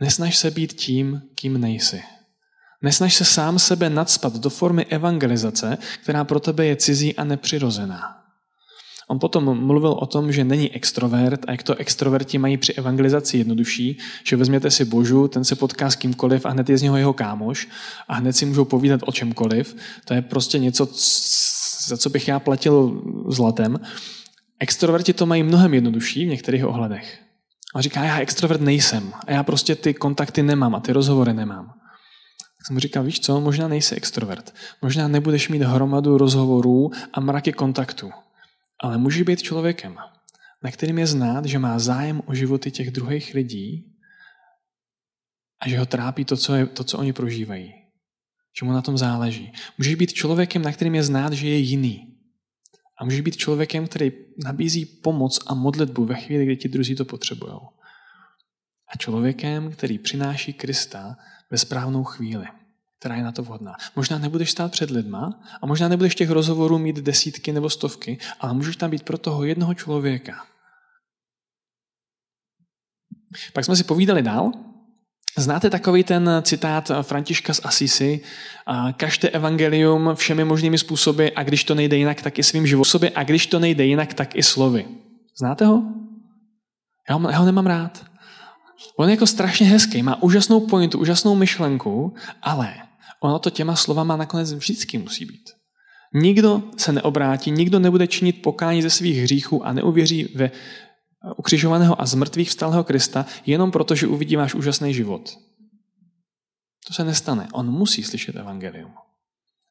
Nesnaž 0.00 0.36
se 0.36 0.50
být 0.50 0.72
tím, 0.72 1.22
kým 1.34 1.60
nejsi. 1.60 2.02
Nesnaž 2.82 3.14
se 3.14 3.24
sám 3.24 3.58
sebe 3.58 3.90
nadspat 3.90 4.36
do 4.36 4.50
formy 4.50 4.84
evangelizace, 4.84 5.78
která 6.02 6.24
pro 6.24 6.40
tebe 6.40 6.66
je 6.66 6.76
cizí 6.76 7.16
a 7.16 7.24
nepřirozená. 7.24 8.21
On 9.08 9.18
potom 9.18 9.66
mluvil 9.66 9.90
o 9.90 10.06
tom, 10.06 10.32
že 10.32 10.44
není 10.44 10.70
extrovert 10.70 11.40
a 11.46 11.52
jak 11.52 11.62
to 11.62 11.74
extroverti 11.74 12.38
mají 12.38 12.56
při 12.56 12.72
evangelizaci 12.72 13.38
jednodušší, 13.38 13.98
že 14.24 14.36
vezměte 14.36 14.70
si 14.70 14.84
Božu, 14.84 15.28
ten 15.28 15.44
se 15.44 15.56
potká 15.56 15.90
s 15.90 15.96
kýmkoliv 15.96 16.46
a 16.46 16.48
hned 16.48 16.68
je 16.68 16.78
z 16.78 16.82
něho 16.82 16.96
jeho 16.96 17.12
kámoš 17.12 17.68
a 18.08 18.14
hned 18.14 18.32
si 18.32 18.46
můžou 18.46 18.64
povídat 18.64 19.00
o 19.06 19.12
čemkoliv. 19.12 19.76
To 20.04 20.14
je 20.14 20.22
prostě 20.22 20.58
něco, 20.58 20.88
za 21.88 21.96
co 21.96 22.10
bych 22.10 22.28
já 22.28 22.40
platil 22.40 23.02
zlatem. 23.28 23.80
Extroverti 24.60 25.12
to 25.12 25.26
mají 25.26 25.42
mnohem 25.42 25.74
jednodušší 25.74 26.24
v 26.24 26.28
některých 26.28 26.66
ohledech. 26.66 27.18
On 27.74 27.82
říká, 27.82 28.04
já 28.04 28.18
extrovert 28.18 28.60
nejsem 28.60 29.12
a 29.26 29.32
já 29.32 29.42
prostě 29.42 29.74
ty 29.74 29.94
kontakty 29.94 30.42
nemám 30.42 30.74
a 30.74 30.80
ty 30.80 30.92
rozhovory 30.92 31.34
nemám. 31.34 31.66
Tak 31.66 32.66
jsem 32.66 32.74
mu 32.74 32.80
říkal, 32.80 33.04
víš 33.04 33.20
co, 33.20 33.40
možná 33.40 33.68
nejsi 33.68 33.94
extrovert. 33.94 34.54
Možná 34.82 35.08
nebudeš 35.08 35.48
mít 35.48 35.62
hromadu 35.62 36.18
rozhovorů 36.18 36.90
a 37.12 37.20
mraky 37.20 37.52
kontaktů. 37.52 38.10
Ale 38.82 38.98
může 38.98 39.24
být 39.24 39.42
člověkem, 39.42 39.96
na 40.62 40.70
kterým 40.70 40.98
je 40.98 41.06
znát, 41.06 41.44
že 41.44 41.58
má 41.58 41.78
zájem 41.78 42.22
o 42.26 42.34
životy 42.34 42.70
těch 42.70 42.90
druhých 42.90 43.34
lidí 43.34 43.94
a 45.60 45.68
že 45.68 45.78
ho 45.78 45.86
trápí 45.86 46.24
to, 46.24 46.36
co, 46.36 46.54
je, 46.54 46.66
to, 46.66 46.84
co 46.84 46.98
oni 46.98 47.12
prožívají. 47.12 47.74
Že 48.58 48.66
mu 48.66 48.72
na 48.72 48.82
tom 48.82 48.98
záleží. 48.98 49.52
Můžeš 49.78 49.94
být 49.94 50.12
člověkem, 50.12 50.62
na 50.62 50.72
kterým 50.72 50.94
je 50.94 51.02
znát, 51.02 51.32
že 51.32 51.48
je 51.48 51.56
jiný. 51.56 52.18
A 52.98 53.04
můžeš 53.04 53.20
být 53.20 53.36
člověkem, 53.36 53.86
který 53.86 54.12
nabízí 54.44 54.86
pomoc 54.86 55.38
a 55.46 55.54
modlitbu 55.54 56.04
ve 56.04 56.14
chvíli, 56.14 56.44
kdy 56.44 56.56
ti 56.56 56.68
druzí 56.68 56.94
to 56.94 57.04
potřebují. 57.04 57.52
A 58.94 58.96
člověkem, 58.98 59.72
který 59.72 59.98
přináší 59.98 60.52
Krista 60.52 61.16
ve 61.50 61.58
správnou 61.58 62.04
chvíli 62.04 62.46
která 63.02 63.14
je 63.16 63.22
na 63.22 63.32
to 63.32 63.42
vhodná. 63.42 63.74
Možná 63.96 64.18
nebudeš 64.18 64.50
stát 64.50 64.72
před 64.72 64.90
lidma 64.90 65.40
a 65.62 65.66
možná 65.66 65.88
nebudeš 65.88 66.14
těch 66.14 66.30
rozhovorů 66.30 66.78
mít 66.78 66.96
desítky 66.96 67.52
nebo 67.52 67.70
stovky, 67.70 68.18
ale 68.40 68.54
můžeš 68.54 68.76
tam 68.76 68.90
být 68.90 69.02
pro 69.02 69.18
toho 69.18 69.44
jednoho 69.44 69.74
člověka. 69.74 70.46
Pak 73.52 73.64
jsme 73.64 73.76
si 73.76 73.84
povídali 73.84 74.22
dál. 74.22 74.52
Znáte 75.38 75.70
takový 75.70 76.04
ten 76.04 76.30
citát 76.42 76.90
Františka 77.02 77.54
z 77.54 77.60
Asisi? 77.64 78.20
Kažte 78.96 79.28
evangelium 79.28 80.10
všemi 80.14 80.44
možnými 80.44 80.78
způsoby 80.78 81.26
a 81.36 81.42
když 81.42 81.64
to 81.64 81.74
nejde 81.74 81.96
jinak, 81.96 82.22
tak 82.22 82.38
i 82.38 82.42
svým 82.42 82.66
životem. 82.66 83.10
A 83.14 83.22
když 83.24 83.46
to 83.46 83.58
nejde 83.58 83.84
jinak, 83.84 84.14
tak 84.14 84.36
i 84.36 84.42
slovy. 84.42 84.86
Znáte 85.38 85.66
ho? 85.66 85.82
Já 87.10 87.14
ho, 87.14 87.30
já 87.30 87.38
ho 87.38 87.46
nemám 87.46 87.66
rád. 87.66 88.04
On 88.96 89.08
je 89.08 89.14
jako 89.14 89.26
strašně 89.26 89.66
hezký, 89.66 90.02
má 90.02 90.22
úžasnou 90.22 90.66
pointu, 90.66 90.98
úžasnou 90.98 91.34
myšlenku, 91.34 92.14
ale 92.42 92.74
ono 93.22 93.38
to 93.38 93.50
těma 93.50 93.76
slovama 93.76 94.16
nakonec 94.16 94.52
vždycky 94.52 94.98
musí 94.98 95.24
být. 95.24 95.50
Nikdo 96.14 96.62
se 96.76 96.92
neobrátí, 96.92 97.50
nikdo 97.50 97.78
nebude 97.78 98.06
činit 98.06 98.42
pokání 98.42 98.82
ze 98.82 98.90
svých 98.90 99.18
hříchů 99.18 99.66
a 99.66 99.72
neuvěří 99.72 100.32
ve 100.34 100.50
ukřižovaného 101.36 102.00
a 102.00 102.06
zmrtvých 102.06 102.48
vstalého 102.48 102.84
Krista 102.84 103.26
jenom 103.46 103.70
proto, 103.70 103.94
že 103.94 104.06
uvidí 104.06 104.36
váš 104.36 104.54
úžasný 104.54 104.94
život. 104.94 105.38
To 106.86 106.94
se 106.94 107.04
nestane. 107.04 107.48
On 107.52 107.70
musí 107.70 108.02
slyšet 108.02 108.36
evangelium. 108.36 108.92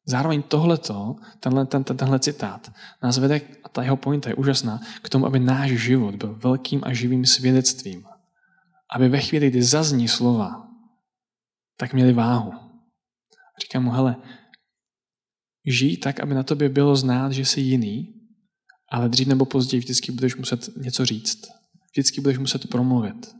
Zároveň 0.06 0.42
tohleto, 0.42 1.16
tenhle, 1.40 1.66
ten, 1.66 1.84
tenhle 1.84 2.18
citát, 2.18 2.72
nás 3.02 3.18
vede, 3.18 3.40
a 3.64 3.68
ta 3.68 3.82
jeho 3.82 3.96
pointa 3.96 4.28
je 4.28 4.34
úžasná, 4.34 4.80
k 5.02 5.08
tomu, 5.08 5.26
aby 5.26 5.40
náš 5.40 5.70
život 5.70 6.14
byl 6.14 6.34
velkým 6.34 6.80
a 6.84 6.92
živým 6.92 7.26
svědectvím. 7.26 8.04
Aby 8.94 9.08
ve 9.08 9.20
chvíli, 9.20 9.50
kdy 9.50 9.62
zazní 9.62 10.08
slova, 10.08 10.66
tak 11.76 11.92
měli 11.92 12.12
váhu. 12.12 12.61
Říkám 13.60 13.84
mu, 13.84 13.90
hele, 13.90 14.16
žij 15.66 15.96
tak, 15.96 16.20
aby 16.20 16.34
na 16.34 16.42
tobě 16.42 16.68
bylo 16.68 16.96
znát, 16.96 17.32
že 17.32 17.44
jsi 17.44 17.60
jiný, 17.60 18.14
ale 18.88 19.08
dřív 19.08 19.28
nebo 19.28 19.44
později 19.44 19.80
vždycky 19.80 20.12
budeš 20.12 20.36
muset 20.36 20.76
něco 20.76 21.06
říct. 21.06 21.42
Vždycky 21.92 22.20
budeš 22.20 22.38
muset 22.38 22.70
promluvit. 22.70 23.34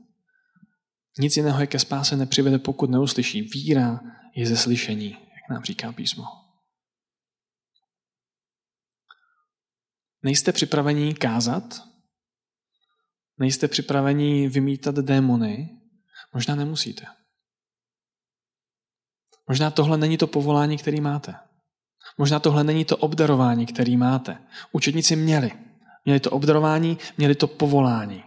Nic 1.18 1.36
jiného 1.36 1.60
je 1.60 1.66
ke 1.66 1.78
spáse 1.78 2.16
nepřivede, 2.16 2.58
pokud 2.58 2.90
neuslyší. 2.90 3.42
Víra 3.42 4.00
je 4.34 4.46
ze 4.46 4.56
slyšení, 4.56 5.10
jak 5.10 5.50
nám 5.50 5.64
říká 5.64 5.92
písmo. 5.92 6.24
Nejste 10.22 10.52
připraveni 10.52 11.14
kázat? 11.14 11.82
Nejste 13.38 13.68
připraveni 13.68 14.48
vymítat 14.48 14.94
démony? 14.94 15.78
Možná 16.34 16.54
nemusíte. 16.54 17.06
Možná 19.52 19.70
tohle 19.70 19.98
není 19.98 20.18
to 20.18 20.26
povolání, 20.26 20.78
který 20.78 21.00
máte. 21.00 21.34
Možná 22.18 22.40
tohle 22.40 22.64
není 22.64 22.84
to 22.84 22.96
obdarování, 22.96 23.66
který 23.66 23.96
máte. 23.96 24.38
Učedníci 24.72 25.16
měli. 25.16 25.52
Měli 26.04 26.20
to 26.20 26.30
obdarování, 26.30 26.98
měli 27.18 27.34
to 27.34 27.46
povolání. 27.46 28.24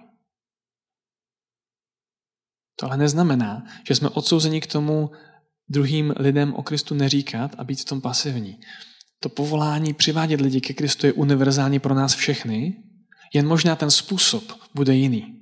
To 2.80 2.86
ale 2.86 2.98
neznamená, 2.98 3.66
že 3.88 3.96
jsme 3.96 4.10
odsouzeni 4.10 4.62
k 4.62 4.68
tomu 4.68 5.12
druhým 5.70 6.14
lidem 6.18 6.54
o 6.54 6.64
Kristu 6.64 6.96
neříkat 6.96 7.56
a 7.58 7.64
být 7.64 7.82
v 7.82 7.86
tom 7.86 8.02
pasivní. 8.02 8.60
To 9.20 9.30
povolání 9.30 9.94
přivádět 9.94 10.42
lidi 10.42 10.62
ke 10.62 10.74
Kristu 10.74 11.08
je 11.08 11.14
univerzální 11.14 11.80
pro 11.80 11.94
nás 11.94 12.14
všechny, 12.14 12.84
jen 13.34 13.48
možná 13.48 13.76
ten 13.76 13.92
způsob 13.92 14.44
bude 14.74 14.94
jiný. 14.94 15.42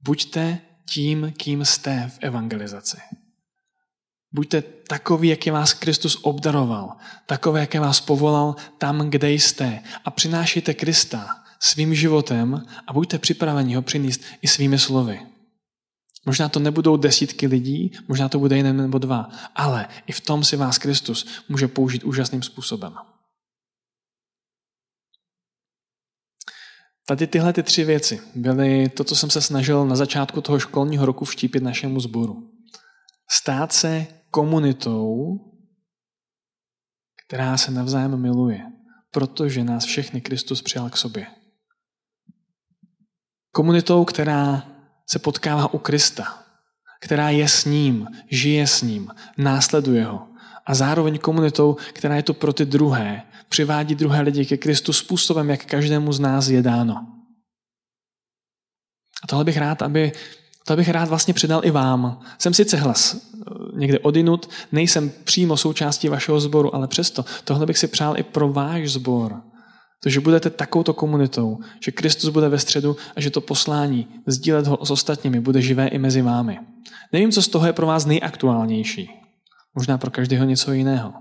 Buďte 0.00 0.58
tím, 0.88 1.32
kým 1.36 1.64
jste 1.64 2.10
v 2.14 2.18
evangelizaci. 2.20 2.96
Buďte 4.34 4.62
takový, 4.62 5.28
jaký 5.28 5.50
vás 5.50 5.72
Kristus 5.72 6.18
obdaroval, 6.22 6.96
takové, 7.26 7.60
jaké 7.60 7.80
vás 7.80 8.00
povolal 8.00 8.56
tam, 8.78 9.10
kde 9.10 9.30
jste 9.30 9.82
a 10.04 10.10
přinášejte 10.10 10.74
Krista 10.74 11.44
svým 11.60 11.94
životem 11.94 12.66
a 12.86 12.92
buďte 12.92 13.18
připraveni 13.18 13.74
ho 13.74 13.82
přinést 13.82 14.20
i 14.42 14.48
svými 14.48 14.78
slovy. 14.78 15.26
Možná 16.26 16.48
to 16.48 16.60
nebudou 16.60 16.96
desítky 16.96 17.46
lidí, 17.46 17.92
možná 18.08 18.28
to 18.28 18.38
bude 18.38 18.56
jeden 18.56 18.76
nebo 18.76 18.98
dva, 18.98 19.28
ale 19.54 19.88
i 20.06 20.12
v 20.12 20.20
tom 20.20 20.44
si 20.44 20.56
vás 20.56 20.78
Kristus 20.78 21.26
může 21.48 21.68
použít 21.68 22.04
úžasným 22.04 22.42
způsobem. 22.42 22.94
Tady 27.06 27.26
tyhle 27.26 27.52
ty 27.52 27.62
tři 27.62 27.84
věci 27.84 28.20
byly 28.34 28.88
to, 28.88 29.04
co 29.04 29.16
jsem 29.16 29.30
se 29.30 29.40
snažil 29.40 29.86
na 29.86 29.96
začátku 29.96 30.40
toho 30.40 30.58
školního 30.58 31.06
roku 31.06 31.24
vštípit 31.24 31.62
našemu 31.62 32.00
sboru. 32.00 32.50
Stát 33.30 33.72
se 33.72 34.06
komunitou, 34.34 35.38
která 37.26 37.56
se 37.56 37.70
navzájem 37.70 38.20
miluje, 38.20 38.60
protože 39.10 39.64
nás 39.64 39.84
všechny 39.84 40.20
Kristus 40.20 40.62
přijal 40.62 40.90
k 40.90 40.96
sobě. 40.96 41.26
Komunitou, 43.52 44.04
která 44.04 44.66
se 45.06 45.18
potkává 45.18 45.74
u 45.74 45.78
Krista, 45.78 46.42
která 47.00 47.30
je 47.30 47.48
s 47.48 47.64
ním, 47.64 48.06
žije 48.30 48.66
s 48.66 48.82
ním, 48.82 49.14
následuje 49.38 50.04
ho. 50.04 50.28
A 50.66 50.74
zároveň 50.74 51.18
komunitou, 51.18 51.76
která 51.92 52.16
je 52.16 52.22
to 52.22 52.34
pro 52.34 52.52
ty 52.52 52.64
druhé, 52.64 53.22
přivádí 53.48 53.94
druhé 53.94 54.20
lidi 54.20 54.46
ke 54.46 54.56
Kristu 54.56 54.92
způsobem, 54.92 55.50
jak 55.50 55.64
každému 55.64 56.12
z 56.12 56.20
nás 56.20 56.48
je 56.48 56.62
dáno. 56.62 57.06
A 59.22 59.26
tohle 59.26 59.44
bych 59.44 59.56
rád, 59.56 59.82
aby 59.82 60.12
to 60.64 60.76
bych 60.76 60.88
rád 60.88 61.08
vlastně 61.08 61.34
předal 61.34 61.60
i 61.64 61.70
vám. 61.70 62.20
Jsem 62.38 62.54
sice 62.54 62.76
hlas 62.76 63.33
někde 63.76 63.98
odinut, 63.98 64.48
nejsem 64.72 65.12
přímo 65.24 65.56
součástí 65.56 66.08
vašeho 66.08 66.40
sboru, 66.40 66.74
ale 66.74 66.88
přesto 66.88 67.24
tohle 67.44 67.66
bych 67.66 67.78
si 67.78 67.86
přál 67.86 68.18
i 68.18 68.22
pro 68.22 68.52
váš 68.52 68.92
sbor. 68.92 69.40
To, 70.02 70.10
že 70.10 70.20
budete 70.20 70.50
takovouto 70.50 70.94
komunitou, 70.94 71.58
že 71.80 71.92
Kristus 71.92 72.30
bude 72.30 72.48
ve 72.48 72.58
středu 72.58 72.96
a 73.16 73.20
že 73.20 73.30
to 73.30 73.40
poslání 73.40 74.08
sdílet 74.26 74.66
ho 74.66 74.78
s 74.86 74.90
ostatními 74.90 75.40
bude 75.40 75.62
živé 75.62 75.88
i 75.88 75.98
mezi 75.98 76.22
vámi. 76.22 76.58
Nevím, 77.12 77.32
co 77.32 77.42
z 77.42 77.48
toho 77.48 77.66
je 77.66 77.72
pro 77.72 77.86
vás 77.86 78.06
nejaktuálnější. 78.06 79.10
Možná 79.74 79.98
pro 79.98 80.10
každého 80.10 80.44
něco 80.44 80.72
jiného. 80.72 81.12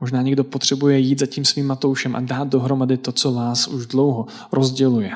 Možná 0.00 0.22
někdo 0.22 0.44
potřebuje 0.44 0.98
jít 0.98 1.18
za 1.18 1.26
tím 1.26 1.44
svým 1.44 1.66
matoušem 1.66 2.16
a 2.16 2.20
dát 2.20 2.48
dohromady 2.48 2.96
to, 2.96 3.12
co 3.12 3.32
vás 3.32 3.68
už 3.68 3.86
dlouho 3.86 4.26
rozděluje. 4.52 5.10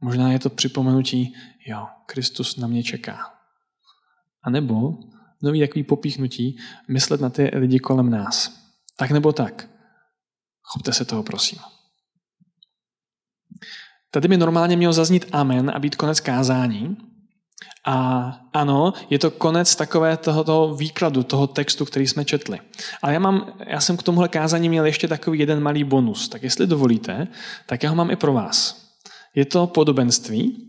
Možná 0.00 0.32
je 0.32 0.38
to 0.38 0.50
připomenutí, 0.50 1.34
jo, 1.66 1.86
Kristus 2.06 2.56
na 2.56 2.66
mě 2.66 2.82
čeká. 2.82 3.18
A 4.42 4.50
nebo 4.50 4.98
nový 5.46 5.60
takový 5.60 5.84
popíchnutí, 5.84 6.58
myslet 6.88 7.20
na 7.20 7.30
ty 7.30 7.50
lidi 7.54 7.78
kolem 7.78 8.10
nás. 8.10 8.52
Tak 8.96 9.10
nebo 9.10 9.32
tak. 9.32 9.68
Chopte 10.62 10.92
se 10.92 11.04
toho, 11.04 11.22
prosím. 11.22 11.58
Tady 14.10 14.28
by 14.28 14.36
normálně 14.36 14.76
měl 14.76 14.92
zaznít 14.92 15.26
amen 15.32 15.72
a 15.74 15.78
být 15.78 15.96
konec 15.96 16.20
kázání. 16.20 16.96
A 17.86 18.28
ano, 18.52 18.92
je 19.10 19.18
to 19.18 19.30
konec 19.30 19.76
takové 19.76 20.16
tohoto 20.16 20.74
výkladu, 20.74 21.22
toho 21.22 21.46
textu, 21.46 21.84
který 21.84 22.06
jsme 22.06 22.24
četli. 22.24 22.58
Ale 23.02 23.12
já, 23.12 23.18
mám, 23.18 23.52
já 23.66 23.80
jsem 23.80 23.96
k 23.96 24.02
tomuhle 24.02 24.28
kázání 24.28 24.68
měl 24.68 24.86
ještě 24.86 25.08
takový 25.08 25.38
jeden 25.38 25.62
malý 25.62 25.84
bonus. 25.84 26.28
Tak 26.28 26.42
jestli 26.42 26.66
dovolíte, 26.66 27.28
tak 27.66 27.82
já 27.82 27.90
ho 27.90 27.96
mám 27.96 28.10
i 28.10 28.16
pro 28.16 28.32
vás. 28.32 28.86
Je 29.34 29.44
to 29.44 29.66
podobenství, 29.66 30.68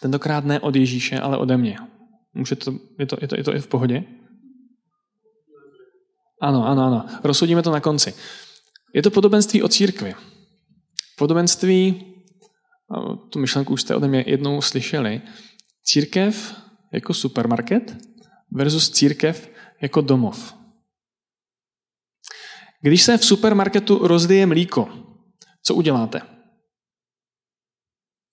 tentokrát 0.00 0.44
ne 0.44 0.60
od 0.60 0.76
Ježíše, 0.76 1.20
ale 1.20 1.38
ode 1.38 1.56
mě. 1.56 1.78
Může 2.34 2.56
to, 2.56 2.78
je, 2.98 3.06
to, 3.06 3.16
je, 3.20 3.28
to, 3.28 3.36
je 3.36 3.44
to 3.44 3.54
i 3.54 3.60
v 3.60 3.66
pohodě? 3.66 4.04
Ano, 6.40 6.66
ano, 6.66 6.82
ano. 6.82 7.06
Rozsudíme 7.24 7.62
to 7.62 7.70
na 7.70 7.80
konci. 7.80 8.14
Je 8.94 9.02
to 9.02 9.10
podobenství 9.10 9.62
o 9.62 9.68
církvi. 9.68 10.14
Podobenství, 11.18 12.06
tu 13.30 13.38
myšlenku 13.38 13.72
už 13.72 13.82
jste 13.82 13.96
ode 13.96 14.08
mě 14.08 14.24
jednou 14.26 14.62
slyšeli, 14.62 15.22
církev 15.82 16.54
jako 16.92 17.14
supermarket 17.14 17.96
versus 18.50 18.90
církev 18.90 19.50
jako 19.82 20.00
domov. 20.00 20.54
Když 22.80 23.02
se 23.02 23.18
v 23.18 23.24
supermarketu 23.24 24.06
rozlije 24.08 24.46
mlíko, 24.46 24.88
co 25.62 25.74
uděláte? 25.74 26.20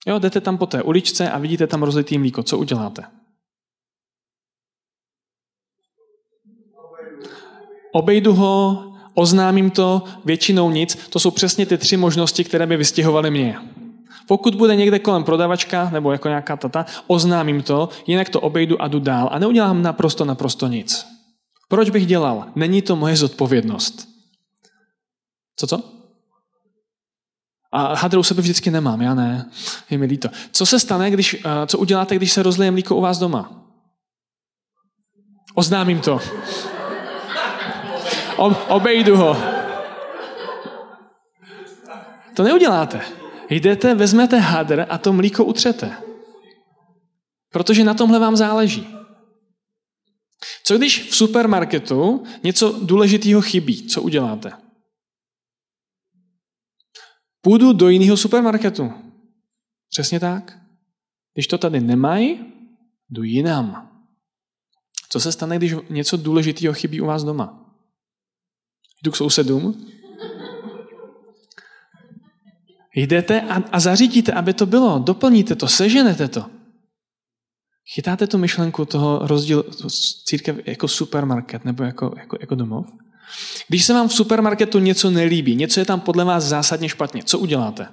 Jo, 0.08 0.20
jdete 0.20 0.42
tam 0.42 0.58
po 0.58 0.66
té 0.66 0.84
uličce 0.84 1.32
a 1.32 1.40
vidíte 1.40 1.68
tam 1.68 1.84
rozlitý 1.84 2.18
mlíko. 2.18 2.44
Co 2.44 2.58
uděláte? 2.58 3.21
Obejdu 7.92 8.34
ho, 8.34 8.84
oznámím 9.14 9.72
to, 9.72 10.04
většinou 10.26 10.70
nic. 10.70 10.98
To 11.10 11.20
jsou 11.20 11.32
přesně 11.32 11.66
ty 11.66 11.78
tři 11.78 11.98
možnosti, 11.98 12.44
které 12.44 12.68
by 12.68 12.78
vystěhovaly 12.78 13.32
mě. 13.32 13.58
Pokud 14.28 14.56
bude 14.56 14.76
někde 14.76 15.00
kolem 15.00 15.24
prodavačka 15.24 15.90
nebo 15.90 16.12
jako 16.12 16.28
nějaká 16.28 16.58
tata, 16.58 16.86
oznámím 17.08 17.64
to, 17.64 17.90
jinak 18.08 18.30
to 18.30 18.42
obejdu 18.42 18.82
a 18.82 18.88
jdu 18.88 19.00
dál 19.00 19.30
a 19.32 19.40
neudělám 19.40 19.82
naprosto, 19.82 20.26
naprosto 20.26 20.68
nic. 20.68 21.06
Proč 21.68 21.90
bych 21.90 22.06
dělal? 22.06 22.46
Není 22.56 22.82
to 22.82 22.96
moje 22.96 23.16
zodpovědnost. 23.16 24.08
Co, 25.56 25.68
co? 25.68 25.84
A 27.72 27.96
hadru 27.96 28.20
u 28.20 28.24
sebe 28.24 28.42
vždycky 28.42 28.72
nemám, 28.72 29.02
já 29.02 29.16
ne. 29.16 29.50
Je 29.90 29.98
mi 29.98 30.06
líto. 30.06 30.30
Co 30.52 30.66
se 30.66 30.80
stane, 30.80 31.12
když, 31.12 31.34
eh, 31.46 31.68
co 31.68 31.78
uděláte, 31.78 32.16
když 32.16 32.32
se 32.32 32.44
rozlije 32.44 32.72
mlíko 32.72 32.96
u 32.96 33.02
vás 33.02 33.20
doma? 33.20 33.52
Oznámím 35.56 36.00
to. 36.00 36.20
Obejdu 38.68 39.18
ho. 39.18 39.38
To 42.36 42.44
neuděláte. 42.44 43.02
Jdete, 43.50 43.96
vezmete 43.96 44.40
hadr 44.40 44.86
a 44.90 44.98
to 44.98 45.14
mlíko 45.14 45.46
utřete. 45.46 45.98
Protože 47.50 47.84
na 47.84 47.94
tomhle 47.94 48.20
vám 48.20 48.36
záleží. 48.36 48.88
Co 50.64 50.78
když 50.78 51.10
v 51.10 51.16
supermarketu 51.16 52.24
něco 52.44 52.80
důležitého 52.82 53.42
chybí? 53.42 53.88
Co 53.88 54.02
uděláte? 54.02 54.52
Půjdu 57.42 57.74
do 57.74 57.90
jiného 57.90 58.18
supermarketu. 58.18 58.94
Přesně 59.90 60.20
tak. 60.20 60.58
Když 61.34 61.48
to 61.48 61.58
tady 61.58 61.80
nemají, 61.80 62.54
jdu 63.10 63.24
jinam. 63.24 63.90
Co 65.10 65.20
se 65.20 65.32
stane, 65.32 65.58
když 65.58 65.76
něco 65.90 66.18
důležitého 66.18 66.74
chybí 66.74 67.02
u 67.02 67.06
vás 67.06 67.24
doma? 67.24 67.61
Jdu 69.04 69.12
k 69.12 69.16
sousedům. 69.16 69.88
Jdete 72.96 73.42
a, 73.42 73.64
a 73.72 73.80
zařídíte, 73.80 74.32
aby 74.32 74.54
to 74.54 74.66
bylo. 74.66 75.00
Doplníte 75.00 75.56
to, 75.56 75.68
seženete 75.68 76.28
to. 76.28 76.46
Chytáte 77.94 78.28
tu 78.28 78.38
myšlenku 78.38 78.86
toho 78.86 79.28
rozdílu 79.28 79.64
církev 80.26 80.58
jako 80.66 80.88
supermarket 80.88 81.66
nebo 81.66 81.84
jako, 81.84 82.14
jako, 82.18 82.38
jako 82.42 82.56
domov? 82.56 82.88
Když 83.68 83.86
se 83.86 83.94
vám 83.94 84.08
v 84.08 84.14
supermarketu 84.14 84.80
něco 84.80 85.12
nelíbí, 85.12 85.56
něco 85.56 85.80
je 85.80 85.86
tam 85.86 86.00
podle 86.00 86.26
vás 86.26 86.44
zásadně 86.44 86.90
špatně, 86.90 87.24
co 87.24 87.40
uděláte? 87.40 87.88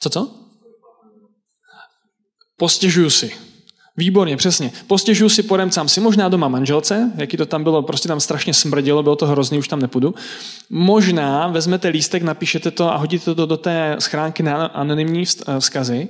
Co, 0.00 0.10
co? 0.10 0.48
Postěžuju 2.56 3.10
si. 3.10 3.49
Výborně, 4.00 4.36
přesně. 4.36 4.72
Postěžuju 4.86 5.30
si, 5.30 5.42
podemcám 5.42 5.88
si, 5.88 6.00
možná 6.00 6.28
doma 6.28 6.48
manželce, 6.48 7.12
jaký 7.16 7.36
to 7.36 7.46
tam 7.46 7.62
bylo, 7.62 7.82
prostě 7.82 8.08
tam 8.08 8.20
strašně 8.20 8.54
smrdilo, 8.54 9.02
bylo 9.02 9.16
to 9.16 9.26
hrozný, 9.26 9.58
už 9.58 9.68
tam 9.68 9.80
nepůjdu. 9.80 10.14
Možná 10.70 11.48
vezmete 11.48 11.88
lístek, 11.88 12.22
napíšete 12.22 12.70
to 12.70 12.92
a 12.92 12.96
hodíte 12.96 13.34
to 13.34 13.46
do 13.46 13.56
té 13.56 13.96
schránky 13.98 14.42
na 14.42 14.66
anonymní 14.66 15.24
vzkazy, 15.58 16.08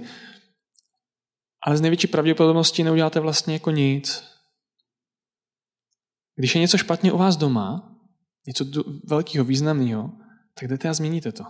ale 1.67 1.77
z 1.77 1.81
největší 1.81 2.07
pravděpodobností 2.07 2.83
neuděláte 2.83 3.21
vlastně 3.21 3.55
jako 3.55 3.71
nic. 3.71 4.25
Když 6.37 6.55
je 6.55 6.61
něco 6.61 6.79
špatně 6.79 7.13
u 7.13 7.19
vás 7.19 7.37
doma, 7.37 7.97
něco 8.47 8.65
velkého, 9.05 9.45
významného, 9.45 10.11
tak 10.61 10.69
jdete 10.69 10.89
a 10.89 10.95
změníte 10.95 11.33
to. 11.33 11.45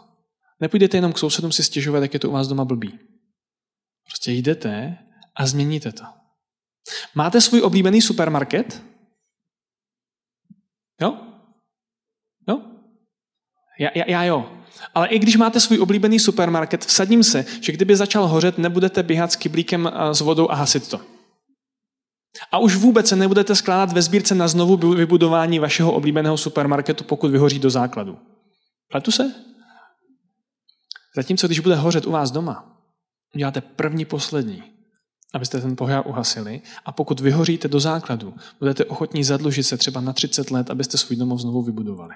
Nepůjdete 0.61 0.97
jenom 0.97 1.13
k 1.13 1.19
sousedům 1.19 1.53
si 1.53 1.63
stěžovat, 1.63 2.03
jak 2.03 2.15
je 2.15 2.21
to 2.21 2.29
u 2.29 2.33
vás 2.33 2.49
doma 2.49 2.65
blbý. 2.65 2.99
Prostě 4.07 4.33
jdete 4.33 4.99
a 5.37 5.47
změníte 5.47 5.93
to. 5.93 6.20
Máte 7.15 7.41
svůj 7.41 7.63
oblíbený 7.63 8.03
supermarket? 8.03 8.83
Jo? 11.01 11.19
Jo? 12.49 12.61
Já, 13.79 13.91
já, 13.95 14.05
já 14.11 14.25
jo. 14.25 14.53
Ale 14.95 15.09
i 15.09 15.19
když 15.19 15.37
máte 15.37 15.61
svůj 15.61 15.79
oblíbený 15.79 16.19
supermarket, 16.19 16.85
vsadím 16.85 17.23
se, 17.23 17.45
že 17.61 17.73
kdyby 17.73 17.97
začal 17.97 18.27
hořet, 18.27 18.59
nebudete 18.59 19.03
běhat 19.03 19.33
s 19.33 19.37
kyblíkem 19.37 19.91
eh, 19.93 20.15
s 20.15 20.21
vodou 20.21 20.51
a 20.51 20.55
hasit 20.55 20.89
to. 20.89 21.01
A 22.53 22.59
už 22.59 22.77
vůbec 22.77 23.09
se 23.09 23.17
nebudete 23.17 23.55
skládat 23.55 23.93
ve 23.93 24.03
sbírce 24.03 24.35
na 24.35 24.49
znovu 24.49 24.77
vybudování 24.77 25.59
vašeho 25.59 25.93
oblíbeného 25.93 26.37
supermarketu, 26.37 27.05
pokud 27.05 27.31
vyhoří 27.31 27.59
do 27.59 27.71
základu. 27.71 28.19
Pletu 28.89 29.11
se? 29.11 29.35
Zatímco, 31.17 31.47
když 31.47 31.61
bude 31.61 31.75
hořet 31.75 32.07
u 32.07 32.11
vás 32.11 32.31
doma, 32.31 32.77
uděláte 33.35 33.61
první, 33.61 34.05
poslední, 34.05 34.63
abyste 35.35 35.61
ten 35.61 35.77
pohyb 35.77 36.07
uhasili 36.07 36.61
a 36.85 36.93
pokud 36.93 37.21
vyhoříte 37.21 37.69
do 37.69 37.81
základu, 37.81 38.35
budete 38.59 38.85
ochotní 38.85 39.25
zadlužit 39.25 39.67
se 39.67 39.77
třeba 39.77 40.01
na 40.01 40.13
30 40.13 40.51
let, 40.51 40.71
abyste 40.71 40.99
svůj 40.99 41.17
domov 41.17 41.41
znovu 41.41 41.63
vybudovali. 41.63 42.15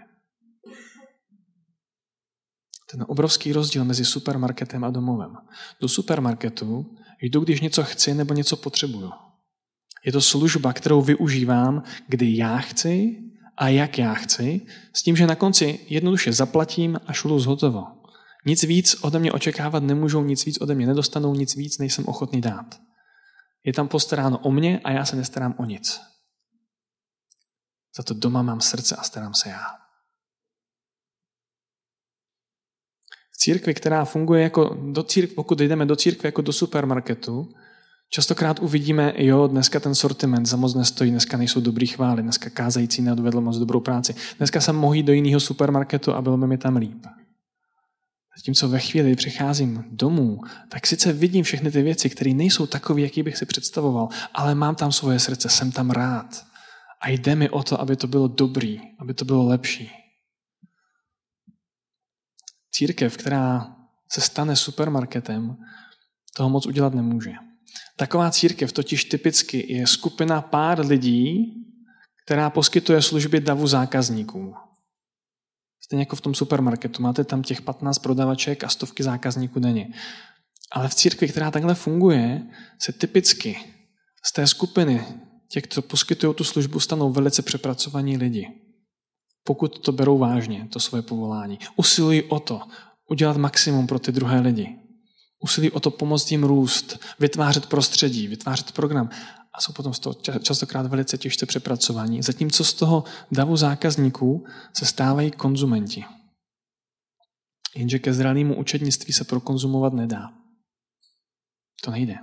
Ten 2.91 3.05
obrovský 3.09 3.53
rozdíl 3.53 3.85
mezi 3.85 4.05
supermarketem 4.05 4.85
a 4.85 4.91
domovem. 4.91 5.35
Do 5.81 5.89
supermarketu 5.89 6.87
jdu, 7.23 7.41
když 7.41 7.61
něco 7.61 7.85
chci 7.85 8.15
nebo 8.15 8.35
něco 8.35 8.57
potřebuju. 8.57 9.11
Je 10.07 10.13
to 10.13 10.21
služba, 10.21 10.73
kterou 10.73 11.03
využívám, 11.03 11.83
kdy 12.09 12.37
já 12.37 12.59
chci 12.59 13.17
a 13.57 13.69
jak 13.69 13.99
já 13.99 14.15
chci, 14.15 14.61
s 14.93 15.03
tím, 15.03 15.17
že 15.17 15.27
na 15.27 15.35
konci 15.35 15.81
jednoduše 15.89 16.33
zaplatím 16.33 17.01
a 17.07 17.13
šlu 17.13 17.41
zhotovo. 17.41 17.85
Nic 18.47 18.63
víc 18.63 18.97
ode 19.01 19.19
mě 19.19 19.33
očekávat 19.33 19.83
nemůžou, 19.83 20.25
nic 20.25 20.45
víc 20.45 20.61
ode 20.61 20.75
mě 20.75 20.87
nedostanou, 20.87 21.35
nic 21.35 21.57
víc 21.57 21.79
nejsem 21.79 22.05
ochotný 22.07 22.41
dát. 22.41 22.81
Je 23.65 23.73
tam 23.73 23.89
postaráno 23.89 24.39
o 24.39 24.51
mě 24.51 24.81
a 24.85 24.91
já 24.91 25.05
se 25.05 25.17
nestarám 25.17 25.55
o 25.59 25.65
nic. 25.65 26.01
Za 27.97 28.03
to 28.03 28.15
doma 28.15 28.43
mám 28.43 28.61
srdce 28.61 28.97
a 28.97 29.03
starám 29.03 29.35
se 29.35 29.49
já. 29.49 29.67
V 33.33 33.37
církvi, 33.37 33.75
která 33.75 34.05
funguje 34.05 34.43
jako 34.43 34.65
do 34.93 35.03
církve, 35.03 35.35
pokud 35.35 35.61
jdeme 35.61 35.87
do 35.87 35.97
církve 35.97 36.29
jako 36.29 36.43
do 36.43 36.53
supermarketu, 36.53 37.55
Častokrát 38.15 38.59
uvidíme, 38.61 39.13
jo, 39.17 39.47
dneska 39.47 39.81
ten 39.81 39.95
sortiment 39.95 40.47
za 40.47 40.57
moc 40.57 40.75
nestojí, 40.75 41.11
dneska 41.11 41.37
nejsou 41.37 41.61
dobrý 41.61 41.87
chvály, 41.87 42.23
dneska 42.23 42.51
kázající 42.51 43.03
neodvedl 43.03 43.41
moc 43.41 43.59
dobrou 43.59 43.81
práci. 43.81 44.15
Dneska 44.39 44.61
jsem 44.61 44.77
mohl 44.77 44.95
jít 44.95 45.03
do 45.03 45.13
jiného 45.13 45.41
supermarketu 45.41 46.13
a 46.13 46.23
bylo 46.23 46.37
by 46.37 46.47
mi 46.47 46.59
tam 46.59 46.77
líp. 46.77 47.07
Zatímco 48.39 48.69
ve 48.69 48.79
chvíli, 48.79 49.07
kdy 49.07 49.17
přicházím 49.17 49.85
domů, 49.91 50.41
tak 50.69 50.87
sice 50.87 51.13
vidím 51.13 51.45
všechny 51.45 51.71
ty 51.71 51.83
věci, 51.83 52.11
které 52.11 52.35
nejsou 52.35 52.67
takové, 52.67 53.01
jaký 53.01 53.23
bych 53.23 53.37
si 53.37 53.47
představoval, 53.47 54.09
ale 54.35 54.55
mám 54.55 54.75
tam 54.75 54.93
svoje 54.93 55.19
srdce, 55.19 55.49
jsem 55.49 55.73
tam 55.73 55.91
rád. 55.91 56.47
A 57.01 57.09
jde 57.09 57.35
mi 57.35 57.51
o 57.51 57.63
to, 57.63 57.81
aby 57.81 57.97
to 57.97 58.07
bylo 58.07 58.29
dobrý, 58.29 58.81
aby 58.99 59.15
to 59.15 59.25
bylo 59.25 59.47
lepší. 59.47 59.91
Církev, 62.71 63.17
která 63.17 63.77
se 64.13 64.21
stane 64.21 64.57
supermarketem, 64.57 65.57
toho 66.37 66.51
moc 66.51 66.67
udělat 66.67 66.95
nemůže. 66.95 67.33
Taková 67.97 68.31
církev 68.31 68.73
totiž 68.73 69.05
typicky 69.05 69.73
je 69.73 69.87
skupina 69.87 70.43
pár 70.43 70.87
lidí, 70.87 71.55
která 72.25 72.51
poskytuje 72.51 73.03
služby 73.03 73.41
davu 73.41 73.67
zákazníků. 73.67 74.55
Stejně 75.85 76.03
jako 76.03 76.17
v 76.17 76.21
tom 76.21 76.35
supermarketu. 76.35 77.03
Máte 77.03 77.25
tam 77.25 77.43
těch 77.43 77.63
15 77.63 77.99
prodavaček 77.99 78.65
a 78.65 78.69
stovky 78.69 79.03
zákazníků 79.03 79.61
denně. 79.61 79.89
Ale 80.73 80.89
v 80.89 80.95
církvi, 80.95 81.29
která 81.29 81.51
takhle 81.51 81.75
funguje, 81.75 82.43
se 82.79 82.93
typicky 82.93 83.59
z 84.27 84.33
té 84.33 84.47
skupiny 84.47 85.05
těch, 85.49 85.67
co 85.67 85.83
poskytují 85.83 86.35
tu 86.35 86.45
službu, 86.45 86.81
stanou 86.81 87.13
velice 87.13 87.43
přepracovaní 87.43 88.17
lidi. 88.17 88.49
Pokud 89.45 89.79
to 89.79 89.93
berou 89.93 90.19
vážně, 90.19 90.69
to 90.73 90.81
svoje 90.81 91.03
povolání. 91.03 91.59
Usilují 91.77 92.23
o 92.23 92.41
to, 92.41 92.61
udělat 93.11 93.37
maximum 93.37 93.87
pro 93.87 93.99
ty 93.99 94.13
druhé 94.13 94.41
lidi 94.41 94.77
usilí 95.45 95.71
o 95.71 95.81
to 95.81 95.91
pomoct 95.91 96.31
jim 96.31 96.45
růst, 96.45 96.99
vytvářet 97.19 97.67
prostředí, 97.67 98.29
vytvářet 98.29 98.73
program 98.73 99.11
a 99.55 99.61
jsou 99.61 99.73
potom 99.73 99.95
z 99.95 99.99
toho 99.99 100.15
častokrát 100.43 100.87
velice 100.87 101.19
těžce 101.19 101.47
přepracovaní. 101.47 102.23
Zatímco 102.23 102.65
z 102.65 102.75
toho 102.75 103.05
davu 103.33 103.57
zákazníků 103.57 104.47
se 104.73 104.87
stávají 104.87 105.31
konzumenti. 105.31 106.05
Jenže 107.75 107.99
ke 107.99 108.15
zralému 108.15 108.57
učednictví 108.57 109.13
se 109.13 109.25
prokonzumovat 109.25 109.93
nedá. 109.93 110.33
To 111.85 111.91
nejde. 111.91 112.15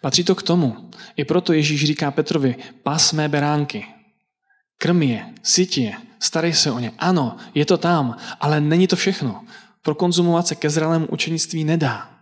Patří 0.00 0.24
to 0.24 0.34
k 0.34 0.42
tomu. 0.42 0.90
I 1.16 1.24
proto 1.24 1.52
Ježíš 1.52 1.84
říká 1.84 2.10
Petrovi, 2.10 2.56
pas 2.82 3.12
mé 3.12 3.28
beránky. 3.28 3.86
Krm 4.78 5.02
je, 5.02 5.34
syť 5.42 5.78
je, 5.78 5.92
starej 6.20 6.52
se 6.52 6.70
o 6.70 6.78
ně. 6.78 6.92
Ano, 6.98 7.36
je 7.54 7.66
to 7.66 7.78
tam, 7.78 8.16
ale 8.40 8.60
není 8.60 8.86
to 8.86 8.96
všechno. 8.96 9.44
Pro 9.82 9.94
konzumovat 9.94 10.46
se 10.46 10.54
ke 10.54 10.70
zralému 10.70 11.06
učenictví 11.06 11.64
nedá. 11.64 12.13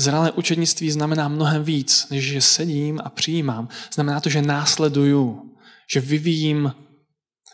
Zralé 0.00 0.32
učenictví 0.32 0.90
znamená 0.90 1.28
mnohem 1.28 1.64
víc, 1.64 2.06
než 2.10 2.24
že 2.24 2.40
sedím 2.40 3.00
a 3.04 3.10
přijímám. 3.10 3.68
Znamená 3.94 4.20
to, 4.20 4.28
že 4.28 4.42
následuju, 4.42 5.54
že 5.92 6.00
vyvíjím, 6.00 6.74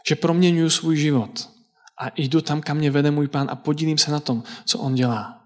že 0.09 0.17
proměňuju 0.17 0.71
svůj 0.71 0.97
život 0.97 1.51
a 2.01 2.13
jdu 2.17 2.41
tam, 2.41 2.61
kam 2.61 2.77
mě 2.77 2.91
vede 2.91 3.11
můj 3.11 3.29
pán 3.29 3.47
a 3.51 3.57
podílím 3.57 3.99
se 3.99 4.11
na 4.11 4.21
tom, 4.21 4.43
co 4.65 4.79
on 4.79 4.95
dělá. 4.95 5.41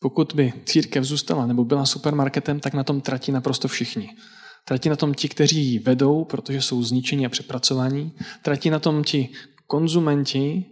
Pokud 0.00 0.32
by 0.34 0.52
církev 0.66 1.04
zůstala 1.04 1.46
nebo 1.46 1.64
byla 1.64 1.86
supermarketem, 1.86 2.60
tak 2.60 2.74
na 2.74 2.84
tom 2.84 3.00
tratí 3.00 3.32
naprosto 3.32 3.68
všichni. 3.68 4.16
Tratí 4.64 4.88
na 4.88 4.96
tom 4.96 5.14
ti, 5.14 5.28
kteří 5.28 5.64
ji 5.64 5.78
vedou, 5.78 6.24
protože 6.24 6.62
jsou 6.62 6.82
zničení 6.82 7.26
a 7.26 7.28
přepracovaní. 7.28 8.12
Tratí 8.42 8.70
na 8.70 8.78
tom 8.78 9.04
ti 9.04 9.28
konzumenti 9.66 10.64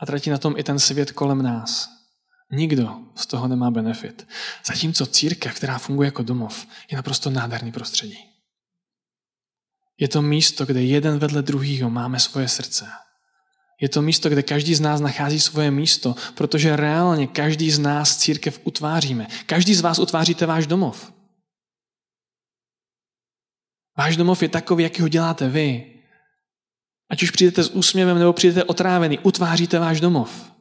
a 0.00 0.06
tratí 0.06 0.30
na 0.30 0.38
tom 0.38 0.54
i 0.56 0.62
ten 0.62 0.78
svět 0.78 1.12
kolem 1.12 1.42
nás. 1.42 1.88
Nikdo 2.50 2.96
z 3.14 3.26
toho 3.26 3.48
nemá 3.48 3.70
benefit. 3.70 4.28
Zatímco 4.66 5.06
církev, 5.06 5.54
která 5.54 5.78
funguje 5.78 6.06
jako 6.06 6.22
domov, 6.22 6.66
je 6.90 6.96
naprosto 6.96 7.30
nádherný 7.30 7.72
prostředí. 7.72 8.18
Je 9.98 10.08
to 10.08 10.22
místo, 10.22 10.66
kde 10.66 10.82
jeden 10.82 11.18
vedle 11.18 11.42
druhého 11.42 11.90
máme 11.90 12.20
svoje 12.20 12.48
srdce. 12.48 12.86
Je 13.80 13.88
to 13.88 14.02
místo, 14.02 14.28
kde 14.28 14.42
každý 14.42 14.74
z 14.74 14.80
nás 14.80 15.00
nachází 15.00 15.40
svoje 15.40 15.70
místo, 15.70 16.14
protože 16.34 16.76
reálně 16.76 17.26
každý 17.26 17.70
z 17.70 17.78
nás 17.78 18.16
církev 18.16 18.60
utváříme. 18.64 19.26
Každý 19.46 19.74
z 19.74 19.80
vás 19.80 19.98
utváříte 19.98 20.46
váš 20.46 20.66
domov. 20.66 21.12
Váš 23.98 24.16
domov 24.16 24.42
je 24.42 24.48
takový, 24.48 24.82
jaký 24.82 25.02
ho 25.02 25.08
děláte 25.08 25.48
vy. 25.48 26.00
Ať 27.10 27.22
už 27.22 27.30
přijdete 27.30 27.62
s 27.62 27.70
úsměvem 27.70 28.18
nebo 28.18 28.32
přijdete 28.32 28.64
otrávený, 28.64 29.18
utváříte 29.18 29.78
váš 29.78 30.00
domov. 30.00 30.53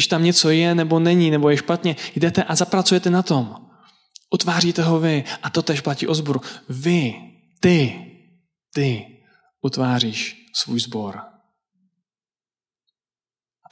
Když 0.00 0.08
tam 0.08 0.24
něco 0.24 0.50
je 0.50 0.74
nebo 0.74 0.98
není, 1.00 1.30
nebo 1.30 1.50
je 1.50 1.56
špatně, 1.56 1.96
jdete 2.16 2.44
a 2.44 2.54
zapracujete 2.54 3.10
na 3.10 3.22
tom. 3.22 3.54
Utváříte 4.34 4.82
ho 4.82 5.00
vy. 5.00 5.24
A 5.42 5.50
to 5.50 5.62
tež 5.62 5.80
platí 5.80 6.06
o 6.06 6.14
zboru. 6.14 6.40
Vy, 6.68 7.14
ty, 7.60 8.06
ty 8.74 9.06
utváříš 9.62 10.36
svůj 10.54 10.80
sbor. 10.80 11.20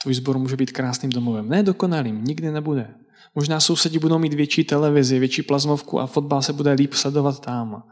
Tvůj 0.01 0.13
sbor 0.13 0.37
může 0.37 0.55
být 0.55 0.71
krásným 0.71 1.11
domovem. 1.11 1.49
Ne 1.49 1.63
dokonalým, 1.63 2.23
nikdy 2.23 2.51
nebude. 2.51 2.95
Možná 3.35 3.59
sousedí 3.59 3.99
budou 3.99 4.19
mít 4.19 4.33
větší 4.33 4.63
televizi, 4.63 5.19
větší 5.19 5.41
plazmovku 5.41 5.99
a 5.99 6.07
fotbal 6.07 6.41
se 6.41 6.53
bude 6.53 6.71
líp 6.71 6.93
sledovat 6.93 7.39
tam. 7.39 7.83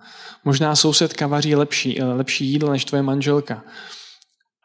Možná 0.46 0.76
sousedka 0.76 1.28
vaří 1.28 1.56
lepší, 1.56 2.02
lepší 2.02 2.46
jídlo 2.46 2.72
než 2.72 2.86
tvoje 2.86 3.04
manželka. 3.04 3.64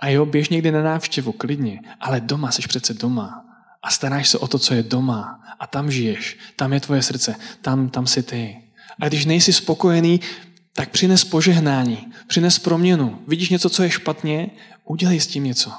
A 0.03 0.09
jo, 0.09 0.27
běž 0.27 0.49
někdy 0.49 0.73
na 0.73 0.83
návštěvu, 0.83 1.33
klidně, 1.33 1.81
ale 2.01 2.21
doma 2.21 2.51
jsi 2.51 2.63
přece 2.63 2.95
doma. 2.95 3.52
A 3.83 3.91
staráš 3.91 4.29
se 4.29 4.39
o 4.39 4.49
to, 4.49 4.59
co 4.59 4.75
je 4.75 4.83
doma. 4.83 5.41
A 5.59 5.67
tam 5.67 5.91
žiješ, 5.91 6.39
tam 6.57 6.73
je 6.73 6.81
tvoje 6.81 7.03
srdce, 7.03 7.35
tam, 7.63 7.89
tam 7.89 8.07
jsi 8.07 8.23
ty. 8.23 8.63
A 9.01 9.09
když 9.09 9.25
nejsi 9.25 9.53
spokojený, 9.53 10.21
tak 10.73 10.91
přines 10.91 11.25
požehnání, 11.25 12.13
přines 12.27 12.59
proměnu. 12.59 13.23
Vidíš 13.29 13.49
něco, 13.49 13.71
co 13.71 13.83
je 13.83 13.91
špatně, 13.91 14.51
udělej 14.85 15.21
s 15.21 15.27
tím 15.27 15.45
něco. 15.45 15.73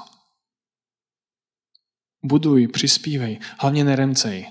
Buduj, 2.24 2.68
přispívej, 2.68 3.38
hlavně 3.58 3.84
neremcej, 3.84 4.46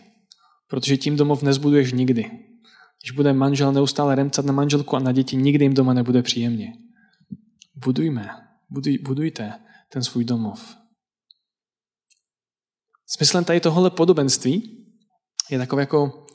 protože 0.67 0.97
tím 0.97 1.15
domov 1.15 1.43
nezbuduješ 1.43 1.93
nikdy. 1.93 2.31
Když 3.01 3.11
bude 3.11 3.33
manžel 3.33 3.71
neustále 3.71 4.15
remcat 4.15 4.45
na 4.45 4.53
manželku 4.53 4.95
a 4.95 4.99
na 4.99 5.11
děti, 5.11 5.35
nikdy 5.35 5.65
jim 5.65 5.73
doma 5.73 5.93
nebude 5.93 6.21
příjemně. 6.23 6.73
Budujme, 7.75 8.29
buduj, 8.69 8.97
budujte 8.97 9.53
ten 9.89 10.03
svůj 10.03 10.25
domov. 10.25 10.77
Smyslem 13.15 13.43
tady 13.43 13.59
tohle 13.59 13.89
podobenství 13.89 14.85
je 15.49 15.57
takové 15.57 15.81
jako, 15.81 16.25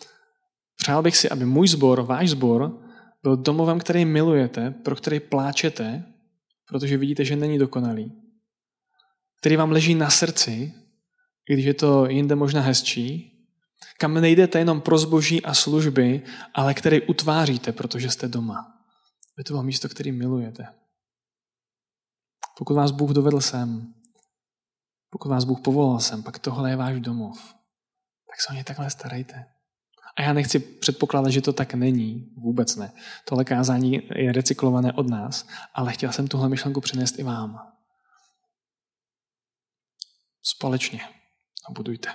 přál 0.76 1.02
bych 1.02 1.16
si, 1.16 1.28
aby 1.28 1.44
můj 1.44 1.68
sbor, 1.68 2.02
váš 2.02 2.30
sbor, 2.30 2.78
byl 3.22 3.36
domovem, 3.36 3.78
který 3.78 4.04
milujete, 4.04 4.70
pro 4.70 4.96
který 4.96 5.20
pláčete, 5.20 6.04
protože 6.68 6.96
vidíte, 6.96 7.24
že 7.24 7.36
není 7.36 7.58
dokonalý, 7.58 8.12
který 9.40 9.56
vám 9.56 9.70
leží 9.70 9.94
na 9.94 10.10
srdci, 10.10 10.74
i 11.50 11.54
když 11.54 11.66
je 11.66 11.74
to 11.74 12.06
jinde 12.06 12.34
možná 12.34 12.60
hezčí, 12.60 13.34
kam 13.98 14.14
nejdete 14.14 14.58
jenom 14.58 14.80
pro 14.80 14.98
zboží 14.98 15.42
a 15.42 15.54
služby, 15.54 16.22
ale 16.54 16.74
který 16.74 17.02
utváříte, 17.02 17.72
protože 17.72 18.10
jste 18.10 18.28
doma. 18.28 18.66
Je 19.38 19.44
to 19.44 19.62
místo, 19.62 19.88
který 19.88 20.12
milujete. 20.12 20.66
Pokud 22.58 22.74
vás 22.74 22.90
Bůh 22.90 23.10
dovedl 23.10 23.40
sem, 23.40 23.94
pokud 25.10 25.28
vás 25.28 25.44
Bůh 25.44 25.60
povolal 25.60 26.00
sem, 26.00 26.22
pak 26.22 26.38
tohle 26.38 26.70
je 26.70 26.76
váš 26.76 27.00
domov. 27.00 27.54
Tak 28.30 28.40
se 28.40 28.52
o 28.52 28.56
ně 28.56 28.64
takhle 28.64 28.90
starejte. 28.90 29.46
A 30.16 30.22
já 30.22 30.32
nechci 30.32 30.58
předpokládat, 30.58 31.30
že 31.30 31.40
to 31.40 31.52
tak 31.52 31.74
není. 31.74 32.34
Vůbec 32.36 32.76
ne. 32.76 32.92
Tohle 33.24 33.44
kázání 33.44 34.00
je 34.14 34.32
recyklované 34.32 34.92
od 34.92 35.10
nás, 35.10 35.48
ale 35.74 35.92
chtěl 35.92 36.12
jsem 36.12 36.28
tuhle 36.28 36.48
myšlenku 36.48 36.80
přinést 36.80 37.18
i 37.18 37.22
vám. 37.22 37.58
Společně 40.42 41.00
a 41.68 41.72
budujte. 41.72 42.08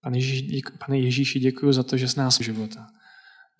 Pane 0.00 0.18
Ježíši, 0.18 0.62
pane 0.86 0.98
Ježíši, 0.98 1.40
děkuji 1.40 1.72
za 1.72 1.82
to, 1.82 1.96
že 1.96 2.08
jsi 2.08 2.18
nás 2.18 2.40
života. 2.40 2.86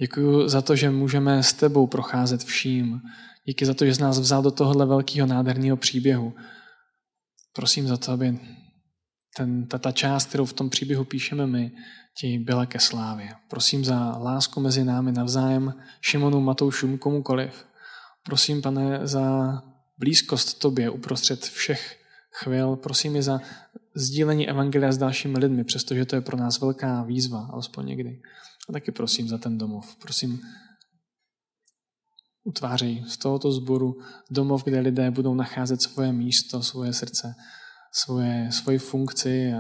Děkuji 0.00 0.48
za 0.48 0.62
to, 0.62 0.76
že 0.76 0.90
můžeme 0.90 1.42
s 1.42 1.52
tebou 1.52 1.86
procházet 1.86 2.44
vším. 2.44 3.00
Díky 3.48 3.66
za 3.66 3.74
to, 3.74 3.84
že 3.84 3.94
jsi 3.94 4.02
nás 4.02 4.18
vzal 4.18 4.42
do 4.42 4.50
tohohle 4.50 4.86
velkého 4.86 5.26
nádherného 5.26 5.76
příběhu. 5.76 6.34
Prosím 7.52 7.88
za 7.88 7.96
to, 7.96 8.12
aby 8.12 8.38
ten, 9.36 9.66
ta, 9.66 9.78
ta 9.78 9.92
část, 9.92 10.28
kterou 10.28 10.44
v 10.44 10.52
tom 10.52 10.70
příběhu 10.70 11.04
píšeme 11.04 11.46
my, 11.46 11.72
ti 12.20 12.38
byla 12.38 12.66
ke 12.66 12.80
slávě. 12.80 13.34
Prosím 13.50 13.84
za 13.84 14.16
lásku 14.16 14.60
mezi 14.60 14.84
námi 14.84 15.12
navzájem, 15.12 15.74
Šimonu, 16.00 16.40
Matoušům, 16.40 16.98
komukoliv. 16.98 17.64
Prosím, 18.22 18.62
pane, 18.62 19.06
za 19.06 19.58
blízkost 19.98 20.58
tobě 20.58 20.90
uprostřed 20.90 21.40
všech 21.40 22.00
chvil. 22.32 22.76
Prosím 22.76 23.16
je 23.16 23.22
za 23.22 23.40
sdílení 23.94 24.48
evangelia 24.48 24.92
s 24.92 24.98
dalšími 24.98 25.38
lidmi, 25.38 25.64
přestože 25.64 26.04
to 26.04 26.16
je 26.16 26.20
pro 26.20 26.36
nás 26.36 26.60
velká 26.60 27.02
výzva, 27.02 27.48
alespoň 27.52 27.86
někdy. 27.86 28.20
A 28.68 28.72
taky 28.72 28.92
prosím 28.92 29.28
za 29.28 29.38
ten 29.38 29.58
domov. 29.58 29.96
Prosím, 29.96 30.40
utvářej 32.48 33.04
z 33.08 33.16
tohoto 33.16 33.52
sboru 33.52 34.00
domov, 34.30 34.64
kde 34.64 34.80
lidé 34.80 35.10
budou 35.10 35.34
nacházet 35.34 35.82
svoje 35.82 36.12
místo, 36.12 36.62
svoje 36.62 36.92
srdce, 36.92 37.34
svoje, 37.92 38.52
svoji 38.52 38.78
funkci, 38.78 39.52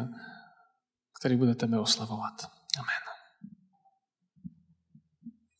který 1.20 1.36
bude 1.36 1.54
tebe 1.54 1.78
oslavovat. 1.78 2.34
Amen. 2.78 3.07